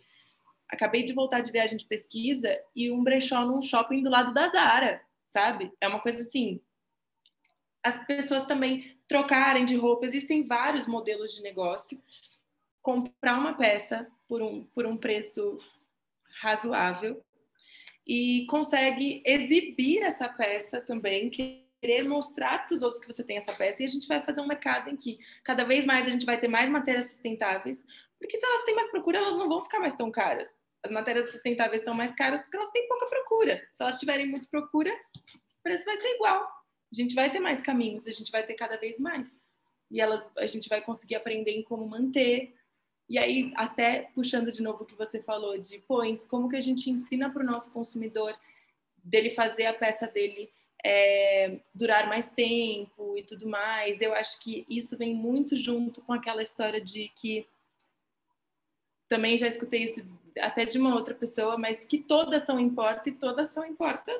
acabei 0.69 1.03
de 1.03 1.13
voltar 1.13 1.41
de 1.41 1.51
viagem 1.51 1.77
de 1.77 1.85
pesquisa 1.85 2.59
e 2.75 2.91
um 2.91 3.03
brechó 3.03 3.45
num 3.45 3.61
shopping 3.61 4.03
do 4.03 4.09
lado 4.09 4.33
da 4.33 4.49
Zara, 4.49 5.01
sabe? 5.27 5.71
É 5.79 5.87
uma 5.87 5.99
coisa 5.99 6.21
assim. 6.21 6.61
As 7.83 8.05
pessoas 8.05 8.45
também 8.45 8.97
trocarem 9.07 9.65
de 9.65 9.77
roupa, 9.77 10.05
existem 10.05 10.45
vários 10.45 10.85
modelos 10.87 11.33
de 11.33 11.41
negócio. 11.41 12.01
Comprar 12.81 13.37
uma 13.37 13.53
peça 13.53 14.07
por 14.27 14.41
um, 14.41 14.63
por 14.65 14.85
um 14.85 14.97
preço 14.97 15.59
razoável 16.41 17.23
e 18.05 18.45
consegue 18.49 19.21
exibir 19.25 20.01
essa 20.01 20.29
peça 20.29 20.79
também, 20.79 21.29
querer 21.29 22.03
mostrar 22.07 22.65
para 22.65 22.73
os 22.73 22.81
outros 22.81 23.01
que 23.01 23.11
você 23.11 23.23
tem 23.23 23.37
essa 23.37 23.53
peça 23.53 23.83
e 23.83 23.85
a 23.85 23.89
gente 23.89 24.07
vai 24.07 24.21
fazer 24.21 24.39
um 24.39 24.47
mercado 24.47 24.89
em 24.89 24.95
que 24.95 25.19
cada 25.43 25.63
vez 25.63 25.85
mais 25.85 26.07
a 26.07 26.09
gente 26.09 26.25
vai 26.25 26.39
ter 26.39 26.47
mais 26.47 26.69
matérias 26.69 27.09
sustentáveis, 27.09 27.83
porque 28.17 28.37
se 28.37 28.45
elas 28.45 28.65
têm 28.65 28.75
mais 28.75 28.89
procura, 28.89 29.17
elas 29.17 29.35
não 29.35 29.49
vão 29.49 29.61
ficar 29.61 29.79
mais 29.79 29.93
tão 29.93 30.09
caras. 30.09 30.47
As 30.83 30.91
matérias 30.91 31.31
sustentáveis 31.31 31.83
são 31.83 31.93
mais 31.93 32.15
caras 32.15 32.41
porque 32.41 32.55
elas 32.55 32.71
têm 32.71 32.87
pouca 32.87 33.07
procura. 33.07 33.61
Se 33.73 33.83
elas 33.83 33.99
tiverem 33.99 34.27
muita 34.27 34.47
procura, 34.47 34.91
o 34.91 35.63
preço 35.63 35.85
vai 35.85 35.97
ser 35.97 36.15
igual. 36.15 36.43
A 36.43 36.95
gente 36.95 37.13
vai 37.13 37.29
ter 37.29 37.39
mais 37.39 37.61
caminhos, 37.61 38.07
a 38.07 38.11
gente 38.11 38.31
vai 38.31 38.43
ter 38.45 38.53
cada 38.53 38.77
vez 38.77 38.99
mais. 38.99 39.29
E 39.91 39.99
elas, 39.99 40.29
a 40.37 40.47
gente 40.47 40.69
vai 40.69 40.81
conseguir 40.81 41.15
aprender 41.15 41.51
em 41.51 41.63
como 41.63 41.87
manter, 41.87 42.55
e 43.09 43.17
aí, 43.17 43.53
até 43.55 44.09
puxando 44.13 44.51
de 44.51 44.61
novo 44.61 44.83
o 44.83 44.85
que 44.85 44.95
você 44.95 45.21
falou 45.21 45.57
de, 45.57 45.79
pô, 45.79 46.01
como 46.27 46.49
que 46.49 46.57
a 46.57 46.61
gente 46.61 46.89
ensina 46.89 47.29
para 47.29 47.41
o 47.41 47.45
nosso 47.45 47.71
consumidor 47.71 48.37
dele 49.03 49.29
fazer 49.29 49.65
a 49.65 49.73
peça 49.73 50.07
dele 50.07 50.49
é, 50.83 51.59
durar 51.73 52.07
mais 52.07 52.29
tempo 52.31 53.17
e 53.17 53.23
tudo 53.23 53.47
mais. 53.47 54.01
Eu 54.01 54.13
acho 54.13 54.39
que 54.41 54.65
isso 54.69 54.97
vem 54.97 55.13
muito 55.13 55.55
junto 55.55 56.01
com 56.01 56.13
aquela 56.13 56.43
história 56.43 56.81
de 56.81 57.09
que 57.15 57.47
também 59.07 59.37
já 59.37 59.47
escutei 59.47 59.83
isso 59.83 60.05
até 60.39 60.65
de 60.65 60.77
uma 60.77 60.93
outra 60.93 61.15
pessoa, 61.15 61.57
mas 61.57 61.85
que 61.85 61.97
toda 61.97 62.37
ação 62.37 62.59
importa 62.59 63.09
e 63.09 63.13
toda 63.13 63.43
ação 63.43 63.65
importa 63.65 64.11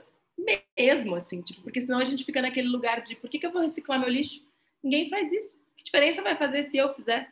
mesmo, 0.78 1.15
assim, 1.15 1.41
tipo, 1.41 1.62
porque 1.62 1.82
senão 1.82 2.00
a 2.00 2.06
gente 2.06 2.23
fica 2.23 2.41
naquele 2.41 2.67
lugar 2.67 3.02
de 3.02 3.15
por 3.15 3.30
que, 3.30 3.39
que 3.39 3.45
eu 3.45 3.52
vou 3.52 3.62
reciclar 3.62 4.00
meu 4.00 4.10
lixo? 4.10 4.45
Ninguém 4.82 5.10
faz 5.10 5.34
isso. 5.34 5.65
Que 5.76 5.84
diferença 5.84 6.21
vai 6.21 6.36
fazer 6.36 6.63
se 6.63 6.78
eu 6.78 6.93
fizer? 6.93 7.32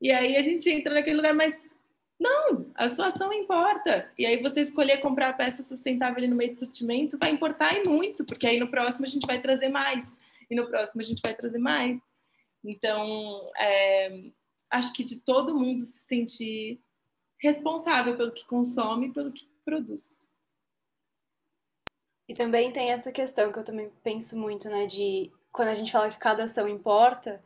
E 0.00 0.12
aí 0.12 0.36
a 0.36 0.42
gente 0.42 0.70
entra 0.70 0.94
naquele 0.94 1.16
lugar, 1.16 1.34
mas 1.34 1.54
não, 2.18 2.70
a 2.74 2.88
sua 2.88 3.06
ação 3.06 3.32
importa. 3.32 4.10
E 4.18 4.26
aí 4.26 4.42
você 4.42 4.60
escolher 4.60 4.98
comprar 5.00 5.30
a 5.30 5.32
peça 5.32 5.62
sustentável 5.62 6.18
ali 6.18 6.26
no 6.26 6.36
meio 6.36 6.52
do 6.52 6.58
sortimento 6.58 7.18
vai 7.20 7.30
importar 7.30 7.74
e 7.74 7.88
muito, 7.88 8.24
porque 8.24 8.46
aí 8.46 8.58
no 8.58 8.68
próximo 8.68 9.06
a 9.06 9.08
gente 9.08 9.26
vai 9.26 9.40
trazer 9.40 9.68
mais. 9.68 10.04
E 10.50 10.54
no 10.54 10.66
próximo 10.66 11.00
a 11.00 11.04
gente 11.04 11.20
vai 11.22 11.34
trazer 11.34 11.58
mais. 11.58 11.98
Então, 12.64 13.50
é, 13.56 14.30
acho 14.70 14.92
que 14.92 15.04
de 15.04 15.20
todo 15.20 15.54
mundo 15.54 15.84
se 15.84 16.06
sentir 16.06 16.80
responsável 17.40 18.16
pelo 18.16 18.32
que 18.32 18.44
consome 18.46 19.08
e 19.08 19.12
pelo 19.12 19.32
que 19.32 19.48
produz. 19.64 20.18
E 22.28 22.34
também 22.34 22.72
tem 22.72 22.90
essa 22.90 23.12
questão 23.12 23.52
que 23.52 23.58
eu 23.58 23.64
também 23.64 23.90
penso 24.02 24.38
muito, 24.38 24.68
né, 24.68 24.86
de 24.86 25.32
quando 25.50 25.68
a 25.68 25.74
gente 25.74 25.90
fala 25.90 26.10
que 26.10 26.18
cada 26.18 26.44
ação 26.44 26.68
importa, 26.68 27.40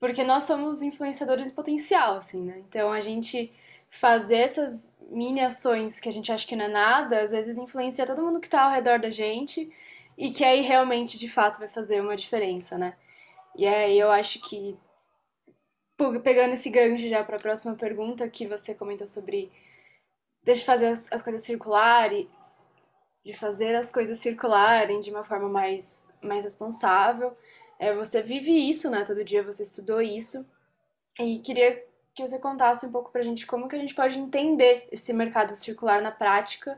porque 0.00 0.22
nós 0.24 0.44
somos 0.44 0.82
influenciadores 0.82 1.48
em 1.48 1.54
potencial, 1.54 2.14
assim, 2.14 2.42
né? 2.44 2.58
Então 2.68 2.92
a 2.92 3.00
gente 3.00 3.50
fazer 3.90 4.36
essas 4.36 4.94
mini 5.10 5.40
ações 5.40 5.98
que 6.00 6.08
a 6.08 6.12
gente 6.12 6.30
acha 6.30 6.46
que 6.46 6.56
não 6.56 6.66
é 6.66 6.68
nada, 6.68 7.20
às 7.22 7.30
vezes 7.30 7.56
influencia 7.56 8.06
todo 8.06 8.22
mundo 8.22 8.40
que 8.40 8.48
tá 8.48 8.64
ao 8.64 8.70
redor 8.70 8.98
da 8.98 9.10
gente 9.10 9.72
e 10.16 10.30
que 10.30 10.44
aí 10.44 10.60
realmente, 10.60 11.18
de 11.18 11.28
fato, 11.28 11.58
vai 11.58 11.68
fazer 11.68 12.00
uma 12.00 12.16
diferença, 12.16 12.76
né? 12.76 12.96
E 13.56 13.66
aí 13.66 13.98
eu 13.98 14.10
acho 14.10 14.40
que, 14.40 14.76
pegando 16.22 16.54
esse 16.54 16.70
gancho 16.70 17.08
já 17.08 17.24
para 17.24 17.36
a 17.36 17.40
próxima 17.40 17.74
pergunta 17.74 18.28
que 18.28 18.46
você 18.46 18.74
comentou 18.74 19.06
sobre 19.06 19.50
deixa 20.42 20.64
fazer 20.64 20.86
as, 20.86 21.12
as 21.12 21.22
coisas 21.22 21.42
circularem, 21.42 22.28
de 23.24 23.32
fazer 23.32 23.74
as 23.76 23.90
coisas 23.90 24.18
circularem 24.18 25.00
de 25.00 25.10
uma 25.10 25.24
forma 25.24 25.48
mais, 25.48 26.08
mais 26.22 26.44
responsável. 26.44 27.36
É, 27.78 27.94
você 27.94 28.20
vive 28.20 28.50
isso, 28.52 28.90
né? 28.90 29.04
Todo 29.04 29.24
dia 29.24 29.42
você 29.42 29.62
estudou 29.62 30.02
isso. 30.02 30.44
E 31.18 31.38
queria 31.38 31.84
que 32.14 32.26
você 32.26 32.38
contasse 32.38 32.84
um 32.84 32.92
pouco 32.92 33.12
pra 33.12 33.22
gente 33.22 33.46
como 33.46 33.68
que 33.68 33.76
a 33.76 33.78
gente 33.78 33.94
pode 33.94 34.18
entender 34.18 34.88
esse 34.90 35.12
mercado 35.12 35.54
circular 35.54 36.02
na 36.02 36.10
prática, 36.10 36.74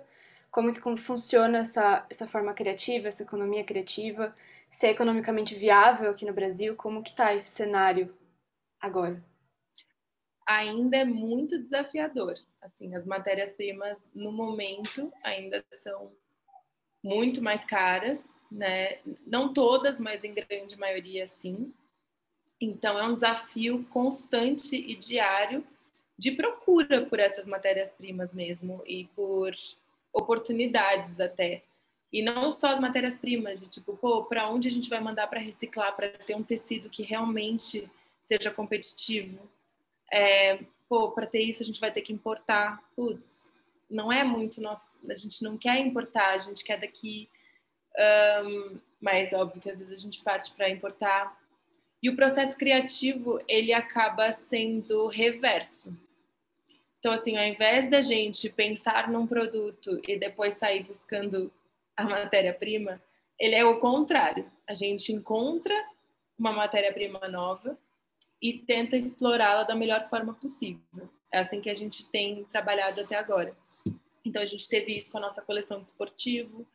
como 0.51 0.73
que 0.73 0.81
funciona 0.99 1.59
essa, 1.59 2.07
essa 2.11 2.27
forma 2.27 2.53
criativa, 2.53 3.09
essa 3.09 3.23
economia 3.23 3.65
criativa, 3.65 4.33
se 4.71 4.87
é 4.87 4.91
economicamente 4.91 5.55
viável 5.55 6.11
aqui 6.11 6.27
no 6.27 6.33
Brasil, 6.35 6.77
como 6.77 7.03
que 7.03 7.15
tá 7.15 7.35
esse 7.35 7.51
cenário 7.51 8.11
agora? 8.81 9.23
Ainda 10.47 10.99
é 10.99 11.05
muito 11.05 11.59
desafiador. 11.59 12.35
Assim, 12.61 12.95
as 12.95 13.07
matérias-primas 13.07 13.99
no 14.15 14.33
momento 14.33 15.13
ainda 15.23 15.65
são 15.83 16.13
muito 17.03 17.41
mais 17.41 17.65
caras 17.65 18.23
né? 18.51 18.99
Não 19.27 19.53
todas, 19.53 19.99
mas 19.99 20.25
em 20.25 20.35
grande 20.35 20.79
maioria 20.79 21.27
sim. 21.29 21.73
Então 22.61 22.99
é 22.99 23.07
um 23.07 23.15
desafio 23.15 23.87
constante 23.89 24.77
e 24.77 24.95
diário 24.97 25.65
de 26.19 26.33
procura 26.33 27.07
por 27.07 27.19
essas 27.19 27.47
matérias-primas 27.47 28.33
mesmo 28.33 28.83
e 28.87 29.05
por 29.17 29.55
oportunidades 30.13 31.19
até. 31.19 31.63
E 32.13 32.23
não 32.23 32.51
só 32.51 32.71
as 32.71 32.81
matérias-primas, 32.81 33.61
de 33.61 33.69
tipo, 33.69 33.97
pô, 33.97 34.25
para 34.25 34.51
onde 34.51 34.69
a 34.69 34.71
gente 34.71 34.91
vai 34.91 35.01
mandar 35.01 35.29
para 35.29 35.41
reciclar 35.41 35.95
para 35.95 36.09
ter 36.11 36.35
um 36.35 36.43
tecido 36.43 36.91
que 36.91 37.03
realmente 37.03 37.89
seja 38.21 38.51
competitivo? 38.51 39.39
É, 40.13 40.59
pô, 40.89 41.13
para 41.13 41.27
ter 41.27 41.43
isso 41.43 41.63
a 41.63 41.67
gente 41.67 41.81
vai 41.81 41.93
ter 41.93 42.03
que 42.03 42.13
importar. 42.13 42.83
Putz, 42.97 43.51
não 43.89 44.13
é 44.13 44.23
muito 44.25 44.61
nosso, 44.61 44.97
a 45.09 45.15
gente 45.15 45.43
não 45.43 45.57
quer 45.57 45.79
importar, 45.79 46.35
a 46.35 46.39
gente 46.39 46.65
quer 46.65 46.79
daqui 46.79 47.29
um, 48.45 48.79
mas 49.01 49.33
óbvio 49.33 49.61
que 49.61 49.71
às 49.71 49.79
vezes 49.79 49.93
a 49.93 50.03
gente 50.03 50.23
parte 50.23 50.53
para 50.53 50.69
importar. 50.69 51.39
E 52.03 52.09
o 52.09 52.17
processo 52.17 52.57
criativo, 52.57 53.41
ele 53.47 53.73
acaba 53.73 54.33
sendo 54.33 55.07
reverso. 55.07 55.99
Então, 56.99 57.13
assim, 57.13 57.37
ao 57.37 57.45
invés 57.45 57.91
da 57.91 58.03
gente 58.03 58.49
pensar 58.51 59.09
num 59.09 59.27
produto 59.27 60.01
e 60.07 60.19
depois 60.19 60.55
sair 60.55 60.85
buscando 60.85 61.51
a 61.97 62.05
matéria-prima, 62.05 63.03
ele 63.39 63.55
é 63.55 63.65
o 63.65 63.81
contrário. 63.81 64.51
A 64.67 64.75
gente 64.75 65.13
encontra 65.13 65.75
uma 66.39 66.53
matéria-prima 66.53 67.27
nova 67.29 67.79
e 68.41 68.53
tenta 68.53 68.97
explorá-la 68.97 69.65
da 69.65 69.75
melhor 69.75 70.09
forma 70.09 70.35
possível. 70.35 71.09
É 71.33 71.39
assim 71.39 71.61
que 71.61 71.71
a 71.71 71.75
gente 71.75 72.07
tem 72.09 72.45
trabalhado 72.45 73.01
até 73.01 73.17
agora. 73.17 73.57
Então, 74.25 74.43
a 74.43 74.47
gente 74.47 74.69
teve 74.69 74.97
isso 74.97 75.11
com 75.11 75.19
a 75.19 75.23
nossa 75.23 75.41
coleção 75.41 75.81
de 75.81 75.87
esportivo, 75.87 76.67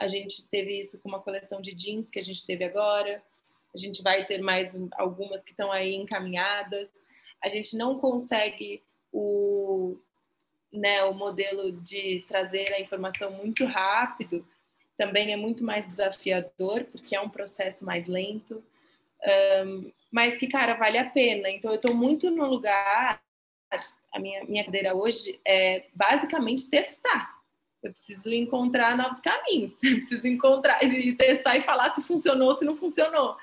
a 0.00 0.08
gente 0.08 0.48
teve 0.48 0.80
isso 0.80 0.98
com 1.02 1.10
uma 1.10 1.20
coleção 1.20 1.60
de 1.60 1.74
jeans 1.74 2.08
que 2.08 2.18
a 2.18 2.24
gente 2.24 2.46
teve 2.46 2.64
agora, 2.64 3.22
a 3.74 3.78
gente 3.78 4.02
vai 4.02 4.24
ter 4.24 4.40
mais 4.40 4.74
algumas 4.92 5.44
que 5.44 5.50
estão 5.50 5.70
aí 5.70 5.94
encaminhadas. 5.94 6.88
A 7.40 7.50
gente 7.50 7.76
não 7.76 7.98
consegue 7.98 8.82
o, 9.12 9.98
né, 10.72 11.04
o 11.04 11.12
modelo 11.12 11.70
de 11.72 12.24
trazer 12.26 12.72
a 12.72 12.80
informação 12.80 13.30
muito 13.32 13.66
rápido, 13.66 14.46
também 14.96 15.32
é 15.32 15.36
muito 15.36 15.62
mais 15.62 15.86
desafiador, 15.86 16.84
porque 16.84 17.14
é 17.14 17.20
um 17.20 17.28
processo 17.28 17.84
mais 17.84 18.06
lento, 18.06 18.64
um, 19.66 19.92
mas 20.10 20.38
que, 20.38 20.48
cara, 20.48 20.74
vale 20.74 20.96
a 20.96 21.08
pena. 21.08 21.50
Então, 21.50 21.70
eu 21.70 21.76
estou 21.76 21.94
muito 21.94 22.30
no 22.30 22.46
lugar 22.46 23.22
a 24.12 24.18
minha, 24.18 24.44
minha 24.44 24.64
cadeira 24.64 24.94
hoje 24.94 25.38
é 25.44 25.86
basicamente 25.94 26.68
testar. 26.68 27.39
Eu 27.82 27.92
preciso 27.92 28.32
encontrar 28.32 28.96
novos 28.96 29.20
caminhos, 29.20 29.76
eu 29.82 29.96
preciso 29.98 30.28
encontrar 30.28 30.82
e 30.84 31.14
testar 31.14 31.56
e 31.56 31.62
falar 31.62 31.90
se 31.90 32.02
funcionou 32.02 32.48
ou 32.48 32.54
se 32.54 32.64
não 32.64 32.76
funcionou. 32.76 33.36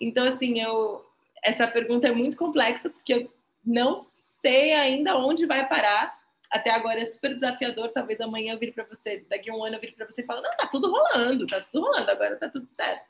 Então, 0.00 0.24
assim, 0.24 0.60
eu 0.60 1.04
essa 1.44 1.68
pergunta 1.68 2.08
é 2.08 2.12
muito 2.12 2.36
complexa 2.36 2.88
porque 2.88 3.12
eu 3.12 3.32
não 3.64 3.94
sei 4.40 4.72
ainda 4.72 5.16
onde 5.16 5.46
vai 5.46 5.68
parar. 5.68 6.18
Até 6.50 6.70
agora 6.70 7.00
é 7.00 7.04
super 7.04 7.34
desafiador. 7.34 7.90
Talvez 7.90 8.20
amanhã 8.20 8.54
eu 8.54 8.58
vire 8.58 8.72
para 8.72 8.84
você, 8.84 9.24
daqui 9.28 9.50
a 9.50 9.54
um 9.54 9.62
ano 9.62 9.76
eu 9.76 9.80
vire 9.80 9.92
para 9.92 10.06
você 10.08 10.22
e 10.22 10.24
fale: 10.24 10.40
não, 10.40 10.50
tá 10.50 10.66
tudo 10.66 10.90
rolando, 10.90 11.46
tá 11.46 11.60
tudo 11.60 11.84
rolando, 11.84 12.10
agora 12.10 12.36
tá 12.36 12.48
tudo 12.48 12.66
certo. 12.74 13.04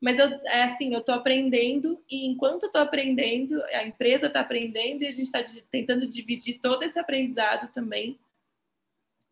Mas 0.00 0.18
eu, 0.18 0.28
é 0.46 0.62
assim, 0.62 0.94
eu 0.94 1.00
estou 1.00 1.14
aprendendo 1.14 2.02
e 2.10 2.26
enquanto 2.26 2.64
eu 2.64 2.70
tô 2.70 2.78
aprendendo, 2.78 3.62
a 3.64 3.84
empresa 3.84 4.26
está 4.26 4.40
aprendendo 4.40 5.02
e 5.02 5.06
a 5.06 5.10
gente 5.10 5.26
está 5.26 5.44
tentando 5.70 6.08
dividir 6.08 6.58
todo 6.60 6.82
esse 6.82 6.98
aprendizado 6.98 7.70
também 7.74 8.18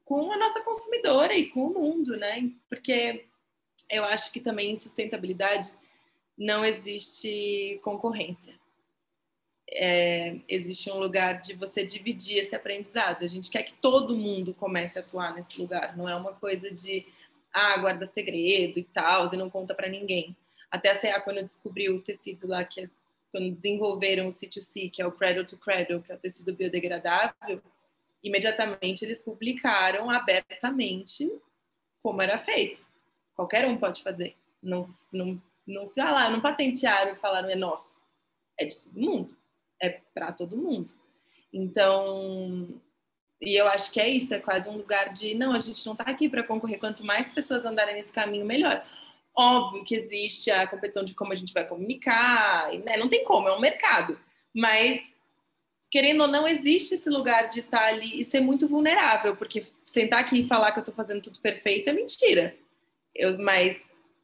com 0.08 0.32
a 0.32 0.38
nossa 0.38 0.62
consumidora 0.62 1.34
e 1.34 1.50
com 1.50 1.66
o 1.66 1.74
mundo, 1.74 2.16
né? 2.16 2.50
Porque 2.66 3.26
eu 3.90 4.04
acho 4.04 4.32
que 4.32 4.40
também 4.40 4.72
em 4.72 4.76
sustentabilidade 4.76 5.70
não 6.36 6.64
existe 6.64 7.78
concorrência. 7.82 8.58
É, 9.70 10.36
existe 10.48 10.90
um 10.90 10.98
lugar 10.98 11.42
de 11.42 11.52
você 11.52 11.84
dividir 11.84 12.38
esse 12.38 12.56
aprendizado. 12.56 13.22
A 13.22 13.26
gente 13.26 13.50
quer 13.50 13.64
que 13.64 13.74
todo 13.74 14.16
mundo 14.16 14.54
comece 14.54 14.98
a 14.98 15.02
atuar 15.02 15.34
nesse 15.34 15.60
lugar. 15.60 15.94
Não 15.94 16.08
é 16.08 16.14
uma 16.14 16.32
coisa 16.32 16.70
de 16.70 17.06
ah, 17.52 17.76
guarda 17.76 18.06
segredo 18.06 18.78
e 18.78 18.84
tal, 18.84 19.30
e 19.30 19.36
não 19.36 19.50
conta 19.50 19.74
para 19.74 19.90
ninguém. 19.90 20.34
Até 20.70 20.90
a 20.90 20.98
CA, 20.98 21.20
quando 21.20 21.42
descobriu 21.42 21.96
o 21.96 22.00
tecido 22.00 22.46
lá, 22.46 22.64
que 22.64 22.80
é, 22.80 22.88
quando 23.30 23.50
desenvolveram 23.50 24.28
o 24.28 24.30
C2C, 24.30 24.90
que 24.90 25.02
é 25.02 25.06
o 25.06 25.12
Cradle 25.12 25.44
to 25.44 25.58
Cradle, 25.58 26.00
que 26.00 26.10
é 26.10 26.14
o 26.14 26.18
tecido 26.18 26.54
biodegradável, 26.54 27.60
imediatamente 28.22 29.04
eles 29.04 29.24
publicaram 29.24 30.10
abertamente 30.10 31.30
como 32.02 32.22
era 32.22 32.38
feito. 32.38 32.86
Qualquer 33.34 33.66
um 33.66 33.76
pode 33.76 34.02
fazer. 34.02 34.36
Não, 34.62 34.92
não, 35.12 35.40
não 35.66 35.88
falaram, 35.90 36.32
não 36.32 36.40
patentearam 36.40 37.12
e 37.12 37.16
falaram 37.16 37.48
é 37.48 37.54
nosso. 37.54 37.96
É 38.58 38.64
de 38.64 38.78
todo 38.80 39.00
mundo. 39.00 39.36
É 39.80 40.00
para 40.12 40.32
todo 40.32 40.56
mundo. 40.56 40.92
Então, 41.52 42.80
e 43.40 43.54
eu 43.54 43.68
acho 43.68 43.92
que 43.92 44.00
é 44.00 44.08
isso, 44.08 44.34
é 44.34 44.40
quase 44.40 44.68
um 44.68 44.76
lugar 44.76 45.12
de 45.12 45.34
não, 45.34 45.52
a 45.52 45.60
gente 45.60 45.84
não 45.86 45.92
está 45.92 46.04
aqui 46.04 46.28
para 46.28 46.42
concorrer. 46.42 46.80
Quanto 46.80 47.06
mais 47.06 47.32
pessoas 47.32 47.64
andarem 47.64 47.94
nesse 47.94 48.12
caminho, 48.12 48.44
melhor. 48.44 48.84
Óbvio 49.34 49.84
que 49.84 49.94
existe 49.94 50.50
a 50.50 50.66
competição 50.66 51.04
de 51.04 51.14
como 51.14 51.32
a 51.32 51.36
gente 51.36 51.54
vai 51.54 51.64
comunicar, 51.66 52.72
né? 52.84 52.96
não 52.96 53.08
tem 53.08 53.22
como, 53.22 53.48
é 53.48 53.56
um 53.56 53.60
mercado. 53.60 54.18
Mas, 54.54 55.00
querendo 55.90 56.22
ou 56.22 56.28
não, 56.28 56.46
existe 56.46 56.94
esse 56.94 57.08
lugar 57.08 57.48
de 57.48 57.60
estar 57.60 57.84
ali 57.84 58.20
e 58.20 58.24
ser 58.24 58.40
muito 58.40 58.68
vulnerável, 58.68 59.36
porque 59.36 59.64
sentar 59.84 60.20
aqui 60.20 60.40
e 60.40 60.46
falar 60.46 60.72
que 60.72 60.78
eu 60.78 60.82
estou 60.82 60.94
fazendo 60.94 61.22
tudo 61.22 61.40
perfeito 61.40 61.90
é 61.90 61.92
mentira. 61.92 62.56
Eu, 63.14 63.38
mas 63.38 63.80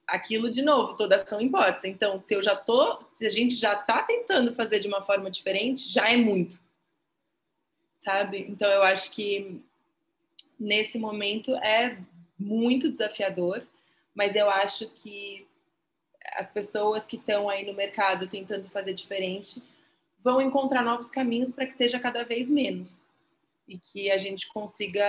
aquilo, 0.06 0.50
de 0.50 0.62
novo, 0.62 0.96
toda 0.96 1.14
ação 1.16 1.40
importa. 1.40 1.88
Então, 1.88 2.18
se 2.18 2.34
eu 2.34 2.42
já 2.42 2.54
tô, 2.54 3.02
se 3.08 3.26
a 3.26 3.30
gente 3.30 3.54
já 3.54 3.74
está 3.74 4.02
tentando 4.02 4.52
fazer 4.52 4.78
de 4.80 4.88
uma 4.88 5.02
forma 5.02 5.30
diferente, 5.30 5.88
já 5.88 6.10
é 6.10 6.16
muito. 6.16 6.60
Sabe? 8.02 8.44
Então, 8.48 8.70
eu 8.70 8.82
acho 8.82 9.10
que 9.12 9.62
nesse 10.60 10.98
momento 10.98 11.54
é 11.56 11.98
muito 12.38 12.90
desafiador 12.90 13.66
mas 14.14 14.36
eu 14.36 14.48
acho 14.48 14.88
que 14.90 15.46
as 16.36 16.50
pessoas 16.50 17.04
que 17.04 17.16
estão 17.16 17.50
aí 17.50 17.66
no 17.66 17.74
mercado 17.74 18.28
tentando 18.28 18.68
fazer 18.70 18.94
diferente 18.94 19.62
vão 20.24 20.40
encontrar 20.40 20.82
novos 20.82 21.10
caminhos 21.10 21.52
para 21.52 21.66
que 21.66 21.74
seja 21.74 22.00
cada 22.00 22.24
vez 22.24 22.48
menos 22.48 23.04
e 23.68 23.78
que 23.78 24.10
a 24.10 24.16
gente 24.16 24.48
consiga 24.48 25.04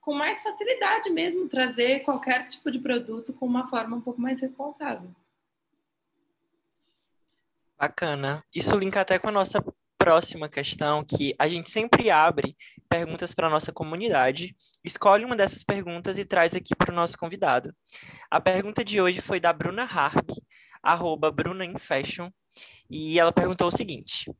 com 0.00 0.14
mais 0.14 0.40
facilidade 0.42 1.10
mesmo 1.10 1.48
trazer 1.48 2.00
qualquer 2.00 2.46
tipo 2.46 2.70
de 2.70 2.78
produto 2.78 3.34
com 3.34 3.44
uma 3.44 3.66
forma 3.66 3.96
um 3.96 4.00
pouco 4.00 4.20
mais 4.20 4.40
responsável. 4.40 5.10
Bacana. 7.76 8.44
Isso 8.54 8.76
linka 8.76 9.00
até 9.00 9.18
com 9.18 9.28
a 9.28 9.32
nossa 9.32 9.62
próxima 9.98 10.48
questão, 10.48 11.04
que 11.04 11.34
a 11.38 11.46
gente 11.48 11.70
sempre 11.70 12.08
abre 12.10 12.56
perguntas 12.88 13.34
para 13.34 13.48
a 13.48 13.50
nossa 13.50 13.72
comunidade, 13.72 14.56
escolhe 14.84 15.24
uma 15.24 15.36
dessas 15.36 15.62
perguntas 15.62 16.18
e 16.18 16.24
traz 16.24 16.54
aqui 16.54 16.74
para 16.74 16.92
o 16.92 16.94
nosso 16.94 17.18
convidado. 17.18 17.74
A 18.30 18.40
pergunta 18.40 18.84
de 18.84 19.00
hoje 19.00 19.20
foi 19.20 19.38
da 19.38 19.52
Bruna 19.52 19.82
Harp, 19.82 20.30
arroba 20.92 21.30
Bruna 21.30 21.64
Fashion, 21.78 22.30
e 22.90 23.18
ela 23.18 23.32
perguntou 23.32 23.68
o 23.68 23.72
seguinte: 23.72 24.30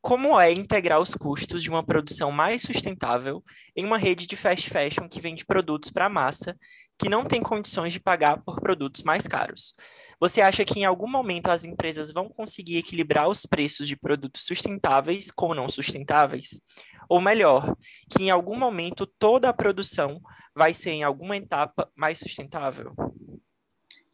como 0.00 0.40
é 0.40 0.50
integrar 0.52 1.00
os 1.00 1.14
custos 1.14 1.62
de 1.62 1.68
uma 1.68 1.84
produção 1.84 2.32
mais 2.32 2.62
sustentável 2.62 3.44
em 3.76 3.84
uma 3.84 3.98
rede 3.98 4.26
de 4.26 4.36
fast 4.36 4.68
fashion 4.70 5.08
que 5.08 5.20
vende 5.20 5.44
produtos 5.44 5.90
para 5.90 6.08
massa 6.08 6.56
que 6.98 7.08
não 7.08 7.24
tem 7.24 7.42
condições 7.42 7.94
de 7.94 8.00
pagar 8.00 8.42
por 8.42 8.60
produtos 8.60 9.02
mais 9.02 9.26
caros. 9.26 9.72
Você 10.20 10.42
acha 10.42 10.66
que 10.66 10.80
em 10.80 10.84
algum 10.84 11.08
momento 11.08 11.48
as 11.48 11.64
empresas 11.64 12.12
vão 12.12 12.28
conseguir 12.28 12.76
equilibrar 12.76 13.26
os 13.26 13.46
preços 13.46 13.88
de 13.88 13.96
produtos 13.96 14.42
sustentáveis 14.42 15.30
com 15.30 15.54
não 15.54 15.68
sustentáveis? 15.68 16.60
Ou 17.08 17.20
melhor, 17.20 17.74
que 18.10 18.24
em 18.24 18.30
algum 18.30 18.56
momento 18.56 19.06
toda 19.06 19.48
a 19.48 19.52
produção 19.54 20.20
vai 20.54 20.74
ser 20.74 20.90
em 20.90 21.02
alguma 21.02 21.36
etapa 21.36 21.90
mais 21.96 22.18
sustentável? 22.18 22.92
O 22.96 23.10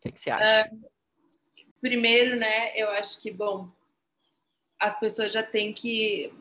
que, 0.00 0.08
é 0.08 0.12
que 0.12 0.20
você 0.20 0.30
acha? 0.30 0.70
Uh, 0.72 0.95
primeiro, 1.86 2.34
né, 2.34 2.72
eu 2.74 2.90
acho 2.90 3.20
que, 3.20 3.30
bom, 3.30 3.68
as 4.76 4.98
pessoas 4.98 5.32
já 5.32 5.42
têm 5.42 5.72
que 5.72 6.32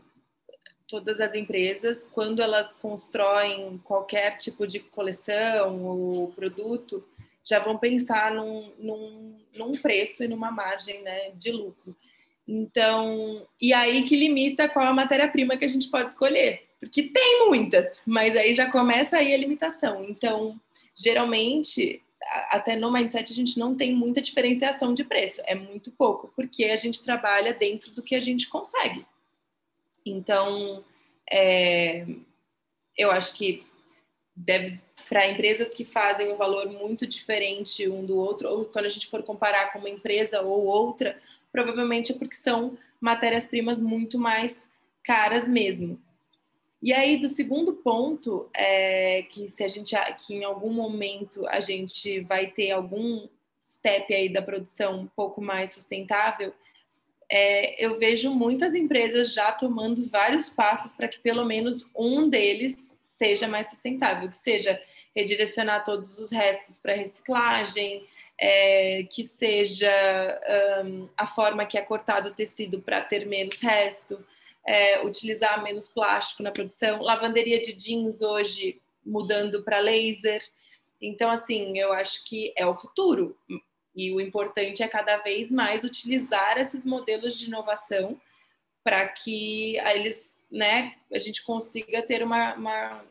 todas 0.88 1.22
as 1.22 1.36
empresas, 1.36 2.04
quando 2.04 2.42
elas 2.42 2.80
constroem 2.80 3.80
qualquer 3.84 4.38
tipo 4.40 4.66
de 4.66 4.80
coleção 4.80 5.84
ou 5.84 6.32
produto, 6.32 7.04
já 7.44 7.60
vão 7.60 7.78
pensar 7.78 8.34
num, 8.34 8.72
num, 8.80 9.38
num 9.56 9.72
preço 9.74 10.24
e 10.24 10.28
numa 10.28 10.50
margem 10.50 11.04
né, 11.04 11.30
de 11.36 11.52
lucro. 11.52 11.96
Então, 12.48 13.48
e 13.62 13.72
aí 13.72 14.04
que 14.04 14.16
limita 14.16 14.68
qual 14.68 14.88
a 14.88 14.94
matéria-prima 14.94 15.58
que 15.58 15.66
a 15.66 15.68
gente 15.68 15.90
pode 15.90 16.12
escolher, 16.12 16.64
porque 16.80 17.04
tem 17.04 17.48
muitas, 17.48 18.02
mas 18.06 18.36
aí 18.36 18.54
já 18.54 18.72
começa 18.72 19.18
aí 19.18 19.34
a 19.34 19.38
limitação. 19.38 20.04
Então, 20.06 20.60
geralmente, 20.96 22.02
até 22.50 22.76
no 22.76 22.92
mindset 22.92 23.32
a 23.32 23.36
gente 23.36 23.60
não 23.60 23.76
tem 23.76 23.94
muita 23.94 24.22
diferenciação 24.22 24.94
de 24.94 25.04
preço, 25.04 25.42
é 25.46 25.56
muito 25.56 25.92
pouco, 25.92 26.32
porque 26.36 26.66
a 26.66 26.76
gente 26.76 27.04
trabalha 27.04 27.54
dentro 27.54 27.92
do 27.92 28.02
que 28.02 28.16
a 28.16 28.20
gente 28.20 28.48
consegue. 28.48 29.06
Então, 30.06 30.84
é, 31.32 32.06
eu 32.98 33.12
acho 33.12 33.34
que 33.36 33.66
deve 34.36 34.80
para 35.08 35.30
empresas 35.30 35.72
que 35.72 35.86
fazem 35.86 36.32
um 36.34 36.38
valor 36.38 36.68
muito 36.68 37.06
diferente 37.06 37.88
um 37.88 38.06
do 38.06 38.18
outro, 38.18 38.50
ou 38.50 38.66
quando 38.66 38.86
a 38.86 38.90
gente 38.90 39.08
for 39.08 39.22
comparar 39.24 39.72
com 39.72 39.80
uma 39.80 39.90
empresa 39.90 40.42
ou 40.42 40.66
outra, 40.66 41.20
provavelmente 41.52 42.12
é 42.12 42.16
porque 42.16 42.36
são 42.36 42.78
matérias-primas 43.00 43.80
muito 43.80 44.18
mais 44.18 44.70
caras 45.04 45.48
mesmo. 45.48 46.02
E 46.86 46.94
aí, 46.94 47.18
do 47.18 47.28
segundo 47.28 47.74
ponto, 47.74 48.48
é 48.56 49.24
que 49.32 49.50
se 49.50 49.64
a 49.64 49.68
gente 49.68 49.96
que 50.20 50.36
em 50.36 50.44
algum 50.44 50.72
momento 50.72 51.48
a 51.48 51.60
gente 51.60 52.20
vai 52.20 52.46
ter 52.46 52.70
algum 52.70 53.28
step 53.60 54.14
aí 54.14 54.30
da 54.30 54.40
produção 54.40 55.00
um 55.00 55.08
pouco 55.08 55.42
mais 55.42 55.74
sustentável, 55.74 56.54
é, 57.28 57.84
eu 57.84 57.98
vejo 57.98 58.32
muitas 58.36 58.76
empresas 58.76 59.34
já 59.34 59.52
tomando 59.52 60.08
vários 60.08 60.48
passos 60.48 60.96
para 60.96 61.08
que 61.08 61.20
pelo 61.22 61.44
menos 61.44 61.90
um 61.98 62.30
deles 62.30 62.96
seja 63.18 63.48
mais 63.48 63.72
sustentável, 63.72 64.30
que 64.30 64.38
seja 64.38 64.80
redirecionar 65.16 65.84
todos 65.84 66.20
os 66.20 66.30
restos 66.30 66.78
para 66.78 66.94
reciclagem, 66.94 68.06
é, 68.38 69.08
que 69.10 69.24
seja 69.24 69.90
um, 70.86 71.10
a 71.18 71.26
forma 71.26 71.66
que 71.66 71.80
é 71.80 71.82
cortado 71.82 72.30
o 72.30 72.34
tecido 72.34 72.80
para 72.80 73.02
ter 73.02 73.26
menos 73.26 73.60
resto, 73.60 74.24
é, 74.66 75.06
utilizar 75.06 75.62
menos 75.64 75.88
plástico 75.88 76.42
na 76.42 76.52
produção, 76.52 77.02
lavanderia 77.02 77.60
de 77.60 77.74
jeans 77.74 78.22
hoje 78.22 78.82
mudando 79.06 79.64
para 79.64 79.80
laser. 79.80 80.42
Então, 81.00 81.30
assim, 81.30 81.78
eu 81.78 81.94
acho 81.94 82.26
que 82.26 82.52
é 82.56 82.66
o 82.66 82.76
futuro. 82.76 83.38
E 83.96 84.12
o 84.12 84.20
importante 84.20 84.82
é 84.82 84.88
cada 84.88 85.18
vez 85.18 85.52
mais 85.52 85.84
utilizar 85.84 86.58
esses 86.58 86.86
modelos 86.86 87.38
de 87.38 87.46
inovação 87.46 88.20
para 88.84 89.08
que 89.08 89.78
eles 89.78 90.36
né, 90.52 90.96
a 91.12 91.20
gente 91.20 91.44
consiga 91.44 92.02
ter 92.02 92.24
uma, 92.24 92.56
uma, 92.56 93.06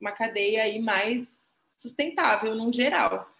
uma 0.00 0.12
cadeia 0.12 0.62
aí 0.62 0.78
mais 0.78 1.26
sustentável 1.64 2.54
num 2.54 2.72
geral. 2.72 3.30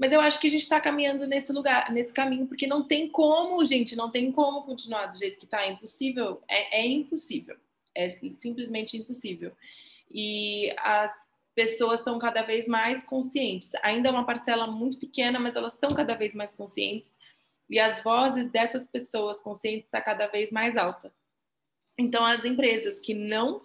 Mas 0.00 0.12
eu 0.12 0.20
acho 0.22 0.40
que 0.40 0.46
a 0.46 0.50
gente 0.50 0.62
está 0.62 0.80
caminhando 0.80 1.26
nesse 1.26 1.52
lugar, 1.52 1.92
nesse 1.92 2.14
caminho, 2.14 2.46
porque 2.46 2.66
não 2.66 2.82
tem 2.82 3.06
como, 3.06 3.62
gente, 3.66 3.94
não 3.94 4.10
tem 4.10 4.32
como 4.32 4.62
continuar 4.62 5.08
do 5.08 5.18
jeito 5.18 5.38
que 5.38 5.44
está. 5.44 5.62
É 5.62 5.72
impossível, 5.72 6.42
é, 6.48 6.80
é 6.80 6.86
impossível. 6.86 7.54
É 7.94 8.08
simplesmente 8.08 8.96
impossível. 8.96 9.52
E 10.10 10.74
as 10.78 11.12
pessoas 11.54 12.00
estão 12.00 12.18
cada 12.18 12.40
vez 12.40 12.66
mais 12.66 13.04
conscientes. 13.04 13.72
Ainda 13.82 14.08
é 14.08 14.12
uma 14.12 14.24
parcela 14.24 14.66
muito 14.66 14.98
pequena, 14.98 15.38
mas 15.38 15.54
elas 15.54 15.74
estão 15.74 15.90
cada 15.90 16.14
vez 16.14 16.34
mais 16.34 16.52
conscientes. 16.52 17.18
E 17.68 17.78
as 17.78 18.02
vozes 18.02 18.50
dessas 18.50 18.86
pessoas 18.86 19.42
conscientes 19.42 19.84
está 19.84 20.00
cada 20.00 20.28
vez 20.28 20.50
mais 20.50 20.78
alta. 20.78 21.12
Então, 21.98 22.24
as 22.24 22.42
empresas 22.42 22.98
que 23.00 23.12
não 23.12 23.60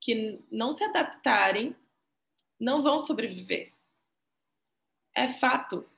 que 0.00 0.40
não 0.50 0.72
se 0.72 0.82
adaptarem 0.82 1.76
não 2.58 2.82
vão 2.82 2.98
sobreviver. 2.98 3.75
É 5.16 5.28
fato. 5.28 5.88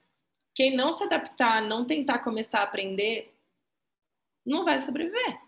Quem 0.55 0.77
não 0.77 0.93
se 0.93 1.03
adaptar, 1.03 1.61
não 1.61 1.85
tentar 1.85 2.21
começar 2.21 2.61
a 2.61 2.63
aprender, 2.63 3.35
não 4.47 4.65
vai 4.65 4.79
sobreviver. 4.79 5.41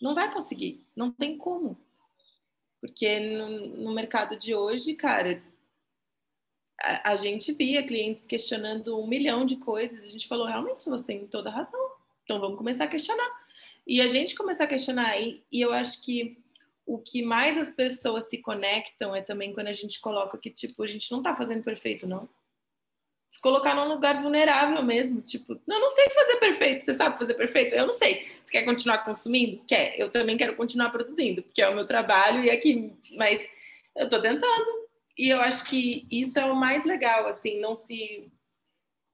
Não 0.00 0.14
vai 0.14 0.32
conseguir. 0.32 0.86
Não 0.96 1.12
tem 1.12 1.36
como. 1.36 1.78
Porque 2.80 3.20
no, 3.20 3.48
no 3.76 3.92
mercado 3.92 4.38
de 4.38 4.54
hoje, 4.54 4.94
cara, 4.94 5.42
a, 6.80 7.10
a, 7.10 7.16
gente 7.16 7.52
via 7.52 7.86
clientes 7.86 8.24
questionando 8.24 8.98
um 8.98 9.06
milhão 9.06 9.44
de 9.44 9.56
coisas. 9.56 10.02
A 10.02 10.08
gente 10.08 10.26
falou, 10.26 10.46
realmente, 10.46 10.88
você 10.88 11.04
tem 11.04 11.26
toda 11.26 11.50
razão. 11.50 11.92
Então 12.24 12.40
vamos 12.40 12.56
começar 12.56 12.84
a 12.84 12.88
questionar. 12.88 13.30
E 13.86 14.00
a 14.00 14.08
gente 14.08 14.34
começar 14.34 14.64
a 14.64 14.68
questionar. 14.68 15.20
E, 15.20 15.44
e 15.52 15.60
eu 15.60 15.74
acho 15.74 16.02
que 16.02 16.38
o 16.86 16.98
que 16.98 17.22
mais 17.22 17.58
as 17.58 17.68
pessoas 17.68 18.24
se 18.30 18.38
conectam 18.38 19.14
é 19.14 19.20
também 19.20 19.52
quando 19.52 19.68
a 19.68 19.74
gente 19.74 20.00
coloca 20.00 20.38
que, 20.38 20.48
tipo, 20.48 20.82
a 20.82 20.86
gente 20.86 21.10
não 21.10 21.18
está 21.18 21.36
fazendo 21.36 21.62
perfeito, 21.62 22.06
não 22.06 22.26
se 23.30 23.40
colocar 23.40 23.74
num 23.74 23.88
lugar 23.88 24.20
vulnerável 24.20 24.82
mesmo. 24.82 25.20
Tipo, 25.22 25.52
eu 25.52 25.80
não 25.80 25.88
sei 25.90 26.10
fazer 26.10 26.36
perfeito. 26.36 26.84
Você 26.84 26.94
sabe 26.94 27.18
fazer 27.18 27.34
perfeito? 27.34 27.74
Eu 27.74 27.86
não 27.86 27.92
sei. 27.92 28.28
Você 28.42 28.50
quer 28.50 28.64
continuar 28.64 28.98
consumindo? 28.98 29.62
Quer. 29.66 29.98
Eu 29.98 30.10
também 30.10 30.36
quero 30.36 30.56
continuar 30.56 30.90
produzindo, 30.90 31.42
porque 31.42 31.62
é 31.62 31.68
o 31.68 31.74
meu 31.74 31.86
trabalho 31.86 32.42
e 32.42 32.50
aqui. 32.50 32.92
Mas 33.16 33.40
eu 33.96 34.08
tô 34.08 34.20
tentando. 34.20 34.90
E 35.16 35.28
eu 35.28 35.40
acho 35.40 35.64
que 35.66 36.06
isso 36.10 36.38
é 36.40 36.44
o 36.46 36.56
mais 36.56 36.84
legal, 36.84 37.26
assim, 37.26 37.60
não 37.60 37.74
se. 37.74 38.28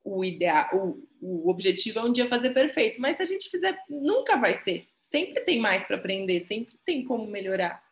O 0.03 0.25
ideal, 0.25 0.69
o, 0.73 1.09
o 1.21 1.51
objetivo 1.51 1.99
é 1.99 2.03
um 2.05 2.13
dia 2.13 2.29
fazer 2.29 2.51
perfeito, 2.51 3.01
mas 3.01 3.17
se 3.17 3.25
a 3.25 3.27
gente 3.27 3.51
fizer, 3.51 3.77
nunca 3.91 4.37
vai 4.37 4.55
ser. 4.55 4.87
Sempre 5.03 5.43
tem 5.43 5.59
mais 5.59 5.85
para 5.85 5.97
aprender, 5.97 6.43
sempre 6.43 6.79
tem 6.85 7.05
como 7.05 7.27
melhorar. 7.27 7.83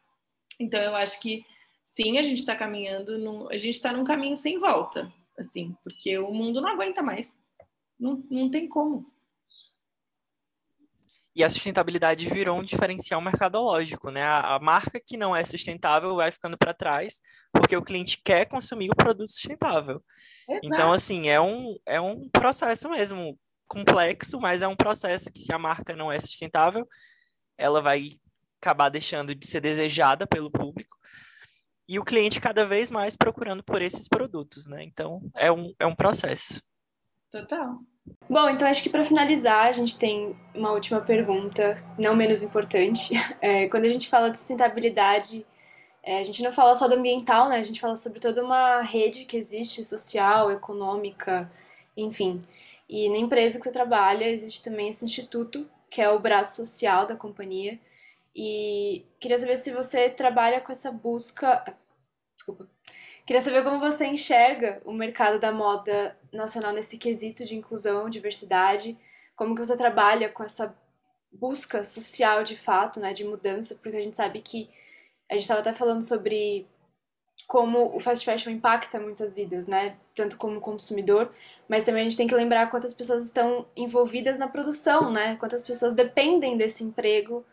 Então 0.61 0.81
eu 0.81 0.95
acho 0.95 1.21
que 1.21 1.45
sim, 1.83 2.17
a 2.19 2.23
gente 2.23 2.39
está 2.39 2.55
caminhando, 2.55 3.19
num, 3.19 3.51
a 3.51 3.57
gente 3.57 3.75
está 3.75 3.93
num 3.93 4.05
caminho 4.05 4.37
sem 4.37 4.61
volta 4.61 5.13
assim, 5.39 5.77
porque 5.83 6.19
o 6.19 6.33
mundo 6.33 6.61
não 6.61 6.69
aguenta 6.69 7.03
mais. 7.03 7.39
Não, 7.99 8.25
não 8.31 8.51
tem 8.51 8.69
como. 8.69 9.13
E 11.37 11.43
a 11.43 11.51
sustentabilidade 11.51 12.29
virou 12.29 12.59
um 12.59 12.63
diferencial 12.63 13.21
mercadológico, 13.21 14.09
né? 14.09 14.23
A, 14.23 14.55
a 14.55 14.61
marca 14.61 15.01
que 15.05 15.17
não 15.17 15.35
é 15.35 15.45
sustentável 15.45 16.15
vai 16.15 16.31
ficando 16.31 16.57
para 16.57 16.73
trás, 16.73 17.21
porque 17.53 17.77
o 17.77 17.83
cliente 17.83 18.21
quer 18.23 18.45
consumir 18.45 18.89
o 18.91 18.97
produto 18.97 19.31
sustentável. 19.31 20.01
Exato. 20.49 20.67
Então, 20.67 20.93
assim, 20.93 21.29
é 21.29 21.41
um, 21.41 21.77
é 21.85 22.01
um 22.01 22.29
processo 22.29 22.89
mesmo 22.89 23.37
complexo, 23.67 24.39
mas 24.39 24.63
é 24.63 24.69
um 24.69 24.77
processo 24.77 25.33
que 25.33 25.41
se 25.41 25.53
a 25.53 25.59
marca 25.59 25.97
não 25.97 26.13
é 26.13 26.21
sustentável, 26.21 26.87
ela 27.59 27.81
vai 27.81 28.13
acabar 28.61 28.89
deixando 28.89 29.35
de 29.35 29.45
ser 29.45 29.61
desejada 29.61 30.29
pelo 30.29 30.51
público 30.51 30.94
e 31.89 31.99
o 31.99 32.05
cliente 32.05 32.41
cada 32.41 32.65
vez 32.65 32.91
mais 32.91 33.17
procurando 33.17 33.63
por 33.63 33.83
esses 33.83 34.09
produtos, 34.09 34.67
né? 34.67 34.83
Então, 34.83 35.23
é 35.35 35.51
um, 35.51 35.73
é 35.79 35.87
um 35.87 35.95
processo. 35.95 36.63
Total. 37.31 37.79
Bom, 38.29 38.49
então 38.49 38.69
acho 38.69 38.83
que 38.83 38.91
para 38.91 39.05
finalizar, 39.05 39.67
a 39.67 39.73
gente 39.73 39.99
tem 39.99 40.37
uma 40.55 40.73
última 40.73 41.01
pergunta, 41.01 41.83
não 41.99 42.15
menos 42.15 42.43
importante. 42.43 43.15
É, 43.41 43.69
quando 43.69 43.85
a 43.85 43.91
gente 43.91 44.09
fala 44.09 44.31
de 44.31 44.39
sustentabilidade, 44.39 45.45
é, 46.03 46.19
a 46.19 46.25
gente 46.25 46.43
não 46.43 46.53
fala 46.53 46.75
só 46.77 46.89
do 46.89 46.95
ambiental, 46.95 47.49
né? 47.49 47.59
A 47.59 47.63
gente 47.63 47.81
fala 47.81 47.97
sobre 47.97 48.21
toda 48.21 48.43
uma 48.43 48.81
rede 48.81 49.25
que 49.27 49.37
existe, 49.37 49.85
social, 49.85 50.51
econômica, 50.51 51.49
enfim. 51.97 52.43
E 52.89 53.09
na 53.11 53.19
empresa 53.19 53.59
que 53.59 53.65
você 53.65 53.73
trabalha, 53.73 54.29
existe 54.29 54.63
também 54.63 54.89
esse 54.89 55.05
instituto, 55.05 55.67
que 55.91 56.01
é 56.01 56.09
o 56.11 56.19
braço 56.19 56.57
social 56.57 57.07
da 57.07 57.17
companhia, 57.17 57.79
e 58.35 59.07
queria 59.21 59.39
saber 59.39 59.57
se 59.57 59.71
você 59.71 60.11
trabalha 60.11 60.61
com 60.61 60.73
essa 60.73 60.91
busca. 60.91 61.65
Desculpa. 62.35 62.69
Queria 63.27 63.41
saber 63.41 63.63
como 63.63 63.81
você 63.81 64.07
enxerga 64.07 64.83
o 64.85 64.93
mercado 64.93 65.39
da 65.39 65.53
moda 65.53 66.19
nacional 66.33 66.73
nesse 66.73 66.99
quesito 66.99 67.45
de 67.45 67.57
inclusão, 67.57 68.11
diversidade, 68.11 68.99
como 69.35 69.55
que 69.55 69.65
você 69.65 69.77
trabalha 69.77 70.29
com 70.29 70.43
essa 70.43 70.77
busca 71.33 71.85
social 71.85 72.45
de 72.45 72.57
fato, 72.57 73.01
né, 73.01 73.13
de 73.13 73.25
mudança, 73.25 73.75
porque 73.75 73.97
a 73.97 74.03
gente 74.03 74.17
sabe 74.17 74.41
que 74.41 74.69
a 75.31 75.35
gente 75.35 75.43
estava 75.43 75.61
até 75.61 75.73
falando 75.73 76.03
sobre 76.03 76.67
como 77.47 77.95
o 77.95 78.01
fast 78.01 78.25
fashion 78.25 78.53
impacta 78.53 79.01
muitas 79.01 79.35
vidas, 79.35 79.67
né, 79.67 79.97
tanto 80.15 80.37
como 80.37 80.61
consumidor, 80.61 81.33
mas 81.69 81.83
também 81.83 82.03
a 82.03 82.05
gente 82.05 82.17
tem 82.17 82.27
que 82.27 82.35
lembrar 82.35 82.71
quantas 82.71 82.95
pessoas 82.95 83.25
estão 83.25 83.67
envolvidas 83.77 84.39
na 84.39 84.49
produção, 84.49 85.11
né, 85.11 85.37
quantas 85.37 85.63
pessoas 85.63 85.95
dependem 85.95 86.57
desse 86.57 86.85
emprego 86.85 87.45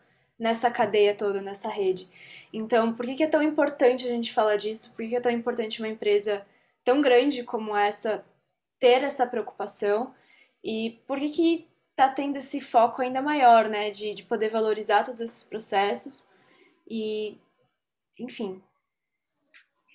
nessa 0.42 0.72
cadeia 0.72 1.14
toda, 1.14 1.40
nessa 1.40 1.68
rede. 1.68 2.08
Então, 2.52 2.92
por 2.92 3.06
que, 3.06 3.22
é 3.22 3.28
tão 3.28 3.40
importante 3.40 4.04
a 4.04 4.10
gente 4.10 4.32
falar 4.32 4.56
disso? 4.56 4.90
Por 4.90 5.02
que, 5.02 5.10
que 5.10 5.16
é 5.16 5.20
tão 5.20 5.30
importante 5.30 5.80
uma 5.80 5.88
empresa 5.88 6.44
tão 6.84 7.00
grande 7.00 7.44
como 7.44 7.76
essa 7.76 8.24
ter 8.80 9.04
essa 9.04 9.24
preocupação? 9.24 10.12
E 10.64 11.00
por 11.06 11.18
que 11.20 11.28
que 11.28 11.68
tá 11.94 12.08
tendo 12.08 12.36
esse 12.38 12.60
foco 12.60 13.02
ainda 13.02 13.22
maior, 13.22 13.68
né, 13.68 13.90
de, 13.90 14.14
de 14.14 14.24
poder 14.24 14.50
valorizar 14.50 15.04
todos 15.04 15.20
esses 15.20 15.44
processos 15.44 16.28
e, 16.88 17.38
enfim. 18.18 18.60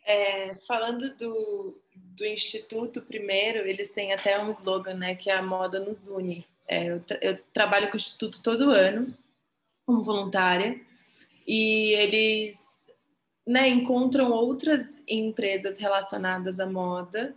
É, 0.06 0.56
falando 0.66 1.14
do, 1.16 1.78
do 1.94 2.26
Instituto, 2.26 3.02
primeiro, 3.02 3.68
eles 3.68 3.92
têm 3.92 4.14
até 4.14 4.40
um 4.42 4.50
slogan, 4.52 4.94
né, 4.94 5.16
que 5.16 5.30
é 5.30 5.36
a 5.36 5.42
moda 5.42 5.82
nos 5.82 6.08
une. 6.08 6.48
É, 6.70 6.86
eu, 6.86 7.02
tra 7.02 7.18
eu 7.22 7.38
trabalho 7.52 7.88
com 7.88 7.96
o 7.96 7.98
Instituto 7.98 8.42
todo 8.42 8.72
ano, 8.72 9.08
como 9.88 10.04
voluntária 10.04 10.82
e 11.48 11.94
eles 11.94 12.58
né, 13.48 13.70
encontram 13.70 14.32
outras 14.32 14.86
empresas 15.08 15.80
relacionadas 15.80 16.60
à 16.60 16.66
moda. 16.66 17.34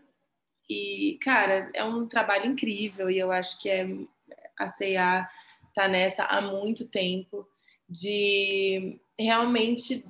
E 0.69 1.17
cara 1.23 1.71
é 1.73 1.85
um 1.85 2.07
trabalho 2.09 2.47
incrível 2.47 3.09
e 3.09 3.19
eu 3.19 3.31
acho 3.31 3.61
que 3.61 3.71
é 3.71 3.89
a 4.59 4.67
C&A 4.67 5.31
tá 5.73 5.87
nessa 5.87 6.25
há 6.25 6.41
muito 6.41 6.89
tempo 6.89 7.47
de 7.89 9.01
realmente 9.17 10.05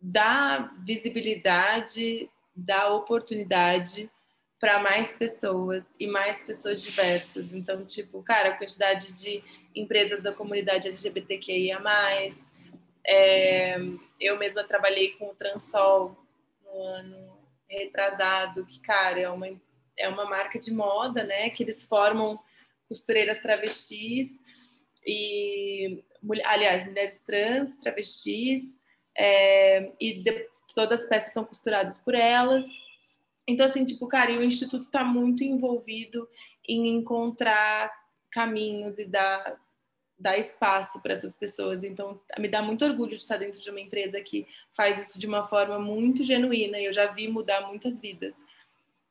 dar 0.00 0.74
visibilidade, 0.82 2.28
dar 2.56 2.94
oportunidade 2.94 4.10
para 4.62 4.78
mais 4.78 5.16
pessoas 5.16 5.82
e 5.98 6.06
mais 6.06 6.40
pessoas 6.40 6.80
diversas. 6.80 7.52
Então, 7.52 7.84
tipo, 7.84 8.22
cara, 8.22 8.50
a 8.50 8.56
quantidade 8.56 9.12
de 9.12 9.42
empresas 9.74 10.22
da 10.22 10.32
comunidade 10.32 10.86
LGBTQIA+. 10.86 11.82
É, 13.04 13.76
eu 14.20 14.38
mesma 14.38 14.62
trabalhei 14.62 15.14
com 15.14 15.30
o 15.30 15.34
Transol 15.34 16.16
no 16.64 16.80
ano 16.80 17.36
retrasado, 17.68 18.64
que, 18.64 18.78
cara, 18.78 19.18
é 19.18 19.28
uma, 19.28 19.48
é 19.98 20.08
uma 20.08 20.26
marca 20.26 20.60
de 20.60 20.72
moda, 20.72 21.24
né? 21.24 21.50
Que 21.50 21.64
eles 21.64 21.82
formam 21.82 22.38
costureiras 22.88 23.40
travestis 23.40 24.28
e, 25.04 26.04
aliás, 26.44 26.86
mulheres 26.86 27.18
trans, 27.22 27.74
travestis, 27.80 28.62
é, 29.18 29.90
e 30.00 30.22
de, 30.22 30.48
todas 30.72 31.00
as 31.00 31.08
peças 31.08 31.32
são 31.32 31.44
costuradas 31.44 31.98
por 31.98 32.14
elas. 32.14 32.64
Então, 33.46 33.66
assim, 33.66 33.84
tipo, 33.84 34.06
cara, 34.06 34.32
o 34.32 34.44
Instituto 34.44 34.82
está 34.82 35.04
muito 35.04 35.42
envolvido 35.42 36.28
em 36.66 36.88
encontrar 36.88 37.92
caminhos 38.30 38.98
e 38.98 39.04
dar, 39.04 39.60
dar 40.18 40.38
espaço 40.38 41.02
para 41.02 41.12
essas 41.12 41.36
pessoas. 41.36 41.82
Então, 41.82 42.20
me 42.38 42.48
dá 42.48 42.62
muito 42.62 42.84
orgulho 42.84 43.16
de 43.16 43.22
estar 43.22 43.36
dentro 43.36 43.60
de 43.60 43.70
uma 43.70 43.80
empresa 43.80 44.20
que 44.20 44.46
faz 44.72 45.00
isso 45.00 45.18
de 45.18 45.26
uma 45.26 45.46
forma 45.46 45.78
muito 45.78 46.24
genuína 46.24 46.78
e 46.78 46.86
eu 46.86 46.92
já 46.92 47.06
vi 47.06 47.28
mudar 47.28 47.66
muitas 47.66 48.00
vidas. 48.00 48.34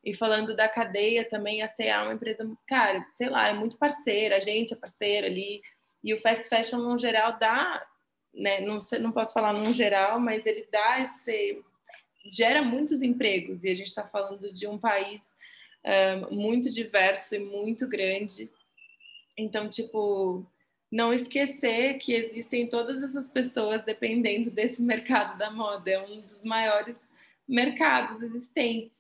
E 0.04 0.16
falando 0.16 0.56
da 0.56 0.68
cadeia 0.68 1.24
também, 1.28 1.62
a 1.62 1.68
CA 1.68 1.84
é 1.84 2.02
uma 2.02 2.14
empresa, 2.14 2.50
cara, 2.68 3.06
sei 3.16 3.30
lá, 3.30 3.50
é 3.50 3.54
muito 3.54 3.78
parceira, 3.78 4.38
a 4.38 4.40
gente 4.40 4.74
é 4.74 4.78
parceira 4.78 5.28
ali. 5.28 5.62
E 6.04 6.14
o 6.14 6.20
fast 6.20 6.50
fashion, 6.50 6.80
no 6.80 6.98
geral, 6.98 7.38
dá, 7.38 7.86
né, 8.34 8.62
não, 8.62 8.80
sei, 8.80 8.98
não 8.98 9.12
posso 9.12 9.34
falar 9.34 9.54
no 9.54 9.72
geral, 9.72 10.20
mas 10.20 10.46
ele 10.46 10.68
dá 10.72 11.00
esse. 11.02 11.64
Gera 12.26 12.62
muitos 12.62 13.02
empregos. 13.02 13.64
E 13.64 13.70
a 13.70 13.76
gente 13.76 13.88
está 13.88 14.06
falando 14.06 14.54
de 14.54 14.68
um 14.68 14.78
país 14.78 15.22
muito 16.30 16.70
diverso 16.70 17.36
e 17.36 17.40
muito 17.40 17.88
grande 17.88 18.50
então, 19.38 19.70
tipo, 19.70 20.46
não 20.92 21.14
esquecer 21.14 21.98
que 21.98 22.14
existem 22.14 22.68
todas 22.68 23.02
essas 23.02 23.30
pessoas 23.30 23.84
dependendo 23.84 24.52
desse 24.52 24.82
mercado 24.84 25.38
da 25.38 25.50
moda. 25.50 25.90
É 25.90 26.00
um 26.00 26.22
dos 26.22 26.44
maiores 26.44 26.98
mercados 27.48 28.22
existentes. 28.22 28.96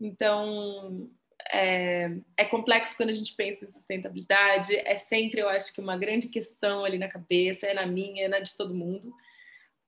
Então, 0.00 1.10
é, 1.50 2.16
é, 2.36 2.44
complexo 2.44 2.96
quando 2.96 3.10
a 3.10 3.14
gente 3.14 3.34
pensa 3.34 3.64
em 3.64 3.68
sustentabilidade. 3.68 4.76
É 4.76 4.96
sempre, 4.96 5.40
eu 5.40 5.48
acho 5.48 5.72
que 5.72 5.80
uma 5.80 5.96
grande 5.96 6.28
questão 6.28 6.84
ali 6.84 6.98
na 6.98 7.08
cabeça, 7.08 7.66
é 7.66 7.74
na 7.74 7.86
minha, 7.86 8.24
é 8.24 8.28
na 8.28 8.40
de 8.40 8.56
todo 8.56 8.74
mundo. 8.74 9.14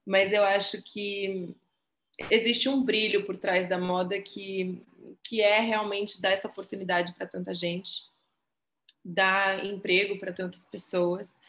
Mas 0.05 0.33
eu 0.33 0.43
acho 0.43 0.81
que 0.81 1.55
existe 2.29 2.69
um 2.69 2.83
brilho 2.83 3.25
por 3.25 3.37
trás 3.37 3.67
da 3.67 3.77
moda 3.77 4.19
que, 4.21 4.81
que 5.23 5.41
é 5.41 5.59
realmente 5.59 6.21
dar 6.21 6.31
essa 6.31 6.47
oportunidade 6.47 7.13
para 7.13 7.27
tanta 7.27 7.53
gente, 7.53 8.03
dar 9.03 9.65
emprego 9.65 10.19
para 10.19 10.33
tantas 10.33 10.65
pessoas. 10.65 11.39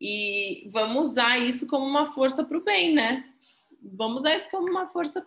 E 0.00 0.66
vamos 0.70 1.10
usar 1.10 1.38
isso 1.38 1.66
como 1.68 1.84
uma 1.84 2.06
força 2.06 2.44
para 2.44 2.58
o 2.58 2.64
bem, 2.64 2.94
né? 2.94 3.24
Vamos 3.82 4.18
usar 4.18 4.34
isso 4.34 4.50
como 4.50 4.68
uma 4.68 4.88
força 4.88 5.24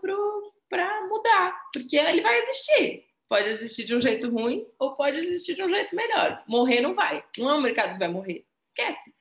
para 0.70 1.08
mudar, 1.08 1.70
porque 1.74 1.98
ele 1.98 2.22
vai 2.22 2.40
existir. 2.40 3.06
Pode 3.28 3.48
existir 3.48 3.86
de 3.86 3.96
um 3.96 4.02
jeito 4.02 4.30
ruim 4.30 4.66
ou 4.80 4.96
pode 4.96 5.18
existir 5.18 5.56
de 5.56 5.64
um 5.64 5.70
jeito 5.70 5.96
melhor. 5.96 6.44
Morrer 6.48 6.82
não 6.82 6.96
vai. 6.96 7.24
Não 7.38 7.50
é 7.50 7.54
um 7.54 7.62
mercado 7.62 7.94
que 7.94 8.00
vai 8.00 8.08
morrer. 8.08 8.46
Esquece. 8.70 9.14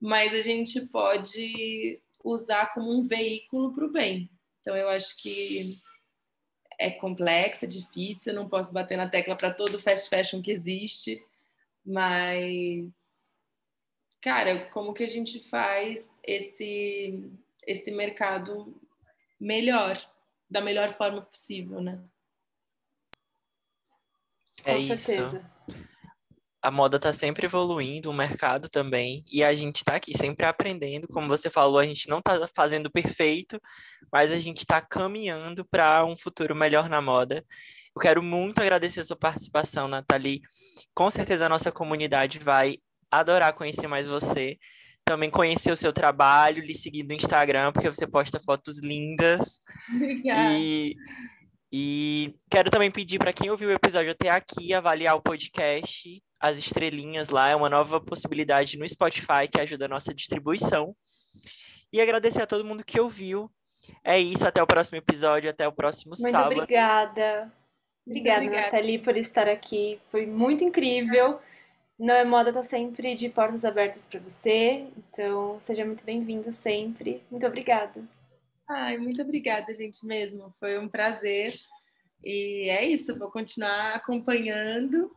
Mas 0.00 0.34
a 0.34 0.42
gente 0.42 0.80
pode 0.88 2.00
usar 2.24 2.74
como 2.74 2.92
um 2.92 3.06
veículo 3.06 3.72
para 3.72 3.84
o 3.84 3.92
bem. 3.92 4.28
Então, 4.66 4.76
eu 4.76 4.88
acho 4.88 5.16
que 5.18 5.80
é 6.76 6.90
complexo, 6.90 7.64
é 7.64 7.68
difícil. 7.68 8.34
Não 8.34 8.48
posso 8.48 8.72
bater 8.72 8.96
na 8.96 9.08
tecla 9.08 9.36
para 9.36 9.54
todo 9.54 9.78
fast 9.78 10.10
fashion 10.10 10.42
que 10.42 10.50
existe, 10.50 11.24
mas 11.84 12.92
cara, 14.20 14.66
como 14.70 14.92
que 14.92 15.04
a 15.04 15.08
gente 15.08 15.38
faz 15.48 16.10
esse, 16.24 17.30
esse 17.64 17.92
mercado 17.92 18.74
melhor, 19.40 19.96
da 20.50 20.60
melhor 20.60 20.92
forma 20.94 21.22
possível, 21.22 21.80
né? 21.80 22.02
É 24.64 24.72
Com 24.72 24.78
isso. 24.80 25.46
A 26.66 26.70
moda 26.72 26.96
está 26.96 27.12
sempre 27.12 27.46
evoluindo, 27.46 28.10
o 28.10 28.12
mercado 28.12 28.68
também, 28.68 29.24
e 29.30 29.44
a 29.44 29.54
gente 29.54 29.76
está 29.76 29.94
aqui 29.94 30.18
sempre 30.18 30.44
aprendendo. 30.44 31.06
Como 31.06 31.28
você 31.28 31.48
falou, 31.48 31.78
a 31.78 31.86
gente 31.86 32.08
não 32.08 32.18
está 32.18 32.48
fazendo 32.52 32.90
perfeito, 32.90 33.62
mas 34.12 34.32
a 34.32 34.38
gente 34.40 34.58
está 34.58 34.80
caminhando 34.80 35.64
para 35.64 36.04
um 36.04 36.18
futuro 36.18 36.56
melhor 36.56 36.88
na 36.88 37.00
moda. 37.00 37.44
Eu 37.94 38.02
quero 38.02 38.20
muito 38.20 38.60
agradecer 38.60 38.98
a 38.98 39.04
sua 39.04 39.16
participação, 39.16 39.86
Nathalie. 39.86 40.40
Com 40.92 41.08
certeza 41.08 41.46
a 41.46 41.48
nossa 41.48 41.70
comunidade 41.70 42.40
vai 42.40 42.78
adorar 43.12 43.52
conhecer 43.52 43.86
mais 43.86 44.08
você. 44.08 44.58
Também 45.04 45.30
conhecer 45.30 45.70
o 45.70 45.76
seu 45.76 45.92
trabalho, 45.92 46.64
lhe 46.64 46.74
seguir 46.74 47.04
no 47.04 47.12
Instagram, 47.12 47.70
porque 47.70 47.88
você 47.88 48.08
posta 48.08 48.40
fotos 48.40 48.80
lindas. 48.80 49.60
Obrigada. 49.88 50.52
E, 50.58 50.96
e 51.72 52.34
quero 52.50 52.70
também 52.70 52.90
pedir 52.90 53.20
para 53.20 53.32
quem 53.32 53.50
ouviu 53.50 53.68
o 53.68 53.72
episódio 53.72 54.10
até 54.10 54.30
aqui 54.30 54.74
avaliar 54.74 55.14
o 55.14 55.22
podcast, 55.22 56.20
as 56.40 56.58
estrelinhas 56.58 57.30
lá, 57.30 57.48
é 57.48 57.56
uma 57.56 57.70
nova 57.70 58.00
possibilidade 58.00 58.78
no 58.78 58.88
Spotify 58.88 59.48
que 59.50 59.60
ajuda 59.60 59.86
a 59.86 59.88
nossa 59.88 60.14
distribuição. 60.14 60.94
E 61.92 62.00
agradecer 62.00 62.42
a 62.42 62.46
todo 62.46 62.64
mundo 62.64 62.84
que 62.84 63.00
ouviu. 63.00 63.50
É 64.04 64.18
isso, 64.18 64.46
até 64.46 64.62
o 64.62 64.66
próximo 64.66 64.98
episódio, 64.98 65.48
até 65.48 65.66
o 65.66 65.72
próximo 65.72 66.14
muito 66.18 66.30
sábado. 66.30 66.52
Obrigada. 66.52 67.52
Obrigada, 68.06 68.44
obrigada, 68.44 68.66
Nathalie, 68.66 68.98
por 68.98 69.16
estar 69.16 69.48
aqui. 69.48 70.00
Foi 70.10 70.26
muito 70.26 70.62
incrível. 70.62 71.38
Não 71.98 72.14
é 72.14 72.24
Moda 72.24 72.52
tá 72.52 72.62
sempre 72.62 73.14
de 73.14 73.28
portas 73.28 73.64
abertas 73.64 74.06
para 74.06 74.20
você, 74.20 74.86
então 74.96 75.58
seja 75.58 75.84
muito 75.84 76.04
bem-vinda 76.04 76.52
sempre. 76.52 77.22
Muito 77.30 77.46
obrigada. 77.46 78.04
Ai, 78.68 78.98
muito 78.98 79.22
obrigada, 79.22 79.72
gente, 79.74 80.04
mesmo. 80.04 80.54
Foi 80.60 80.78
um 80.78 80.88
prazer. 80.88 81.54
E 82.22 82.68
é 82.68 82.84
isso, 82.84 83.18
vou 83.18 83.30
continuar 83.30 83.94
acompanhando. 83.94 85.10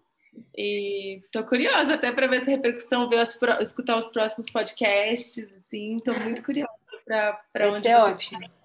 E 0.57 1.21
tô 1.32 1.43
curiosa 1.43 1.95
até 1.95 2.11
para 2.11 2.27
ver 2.27 2.38
essa 2.38 2.51
repercussão, 2.51 3.09
ver 3.09 3.19
as, 3.19 3.39
escutar 3.61 3.97
os 3.97 4.07
próximos 4.07 4.49
podcasts, 4.51 5.51
assim. 5.53 5.97
Tô 6.03 6.13
muito 6.19 6.43
curiosa 6.43 6.69
para 7.07 7.71
onde 7.71 7.71
Vai 7.71 7.82
ser 7.82 7.95
ótimo. 7.95 8.59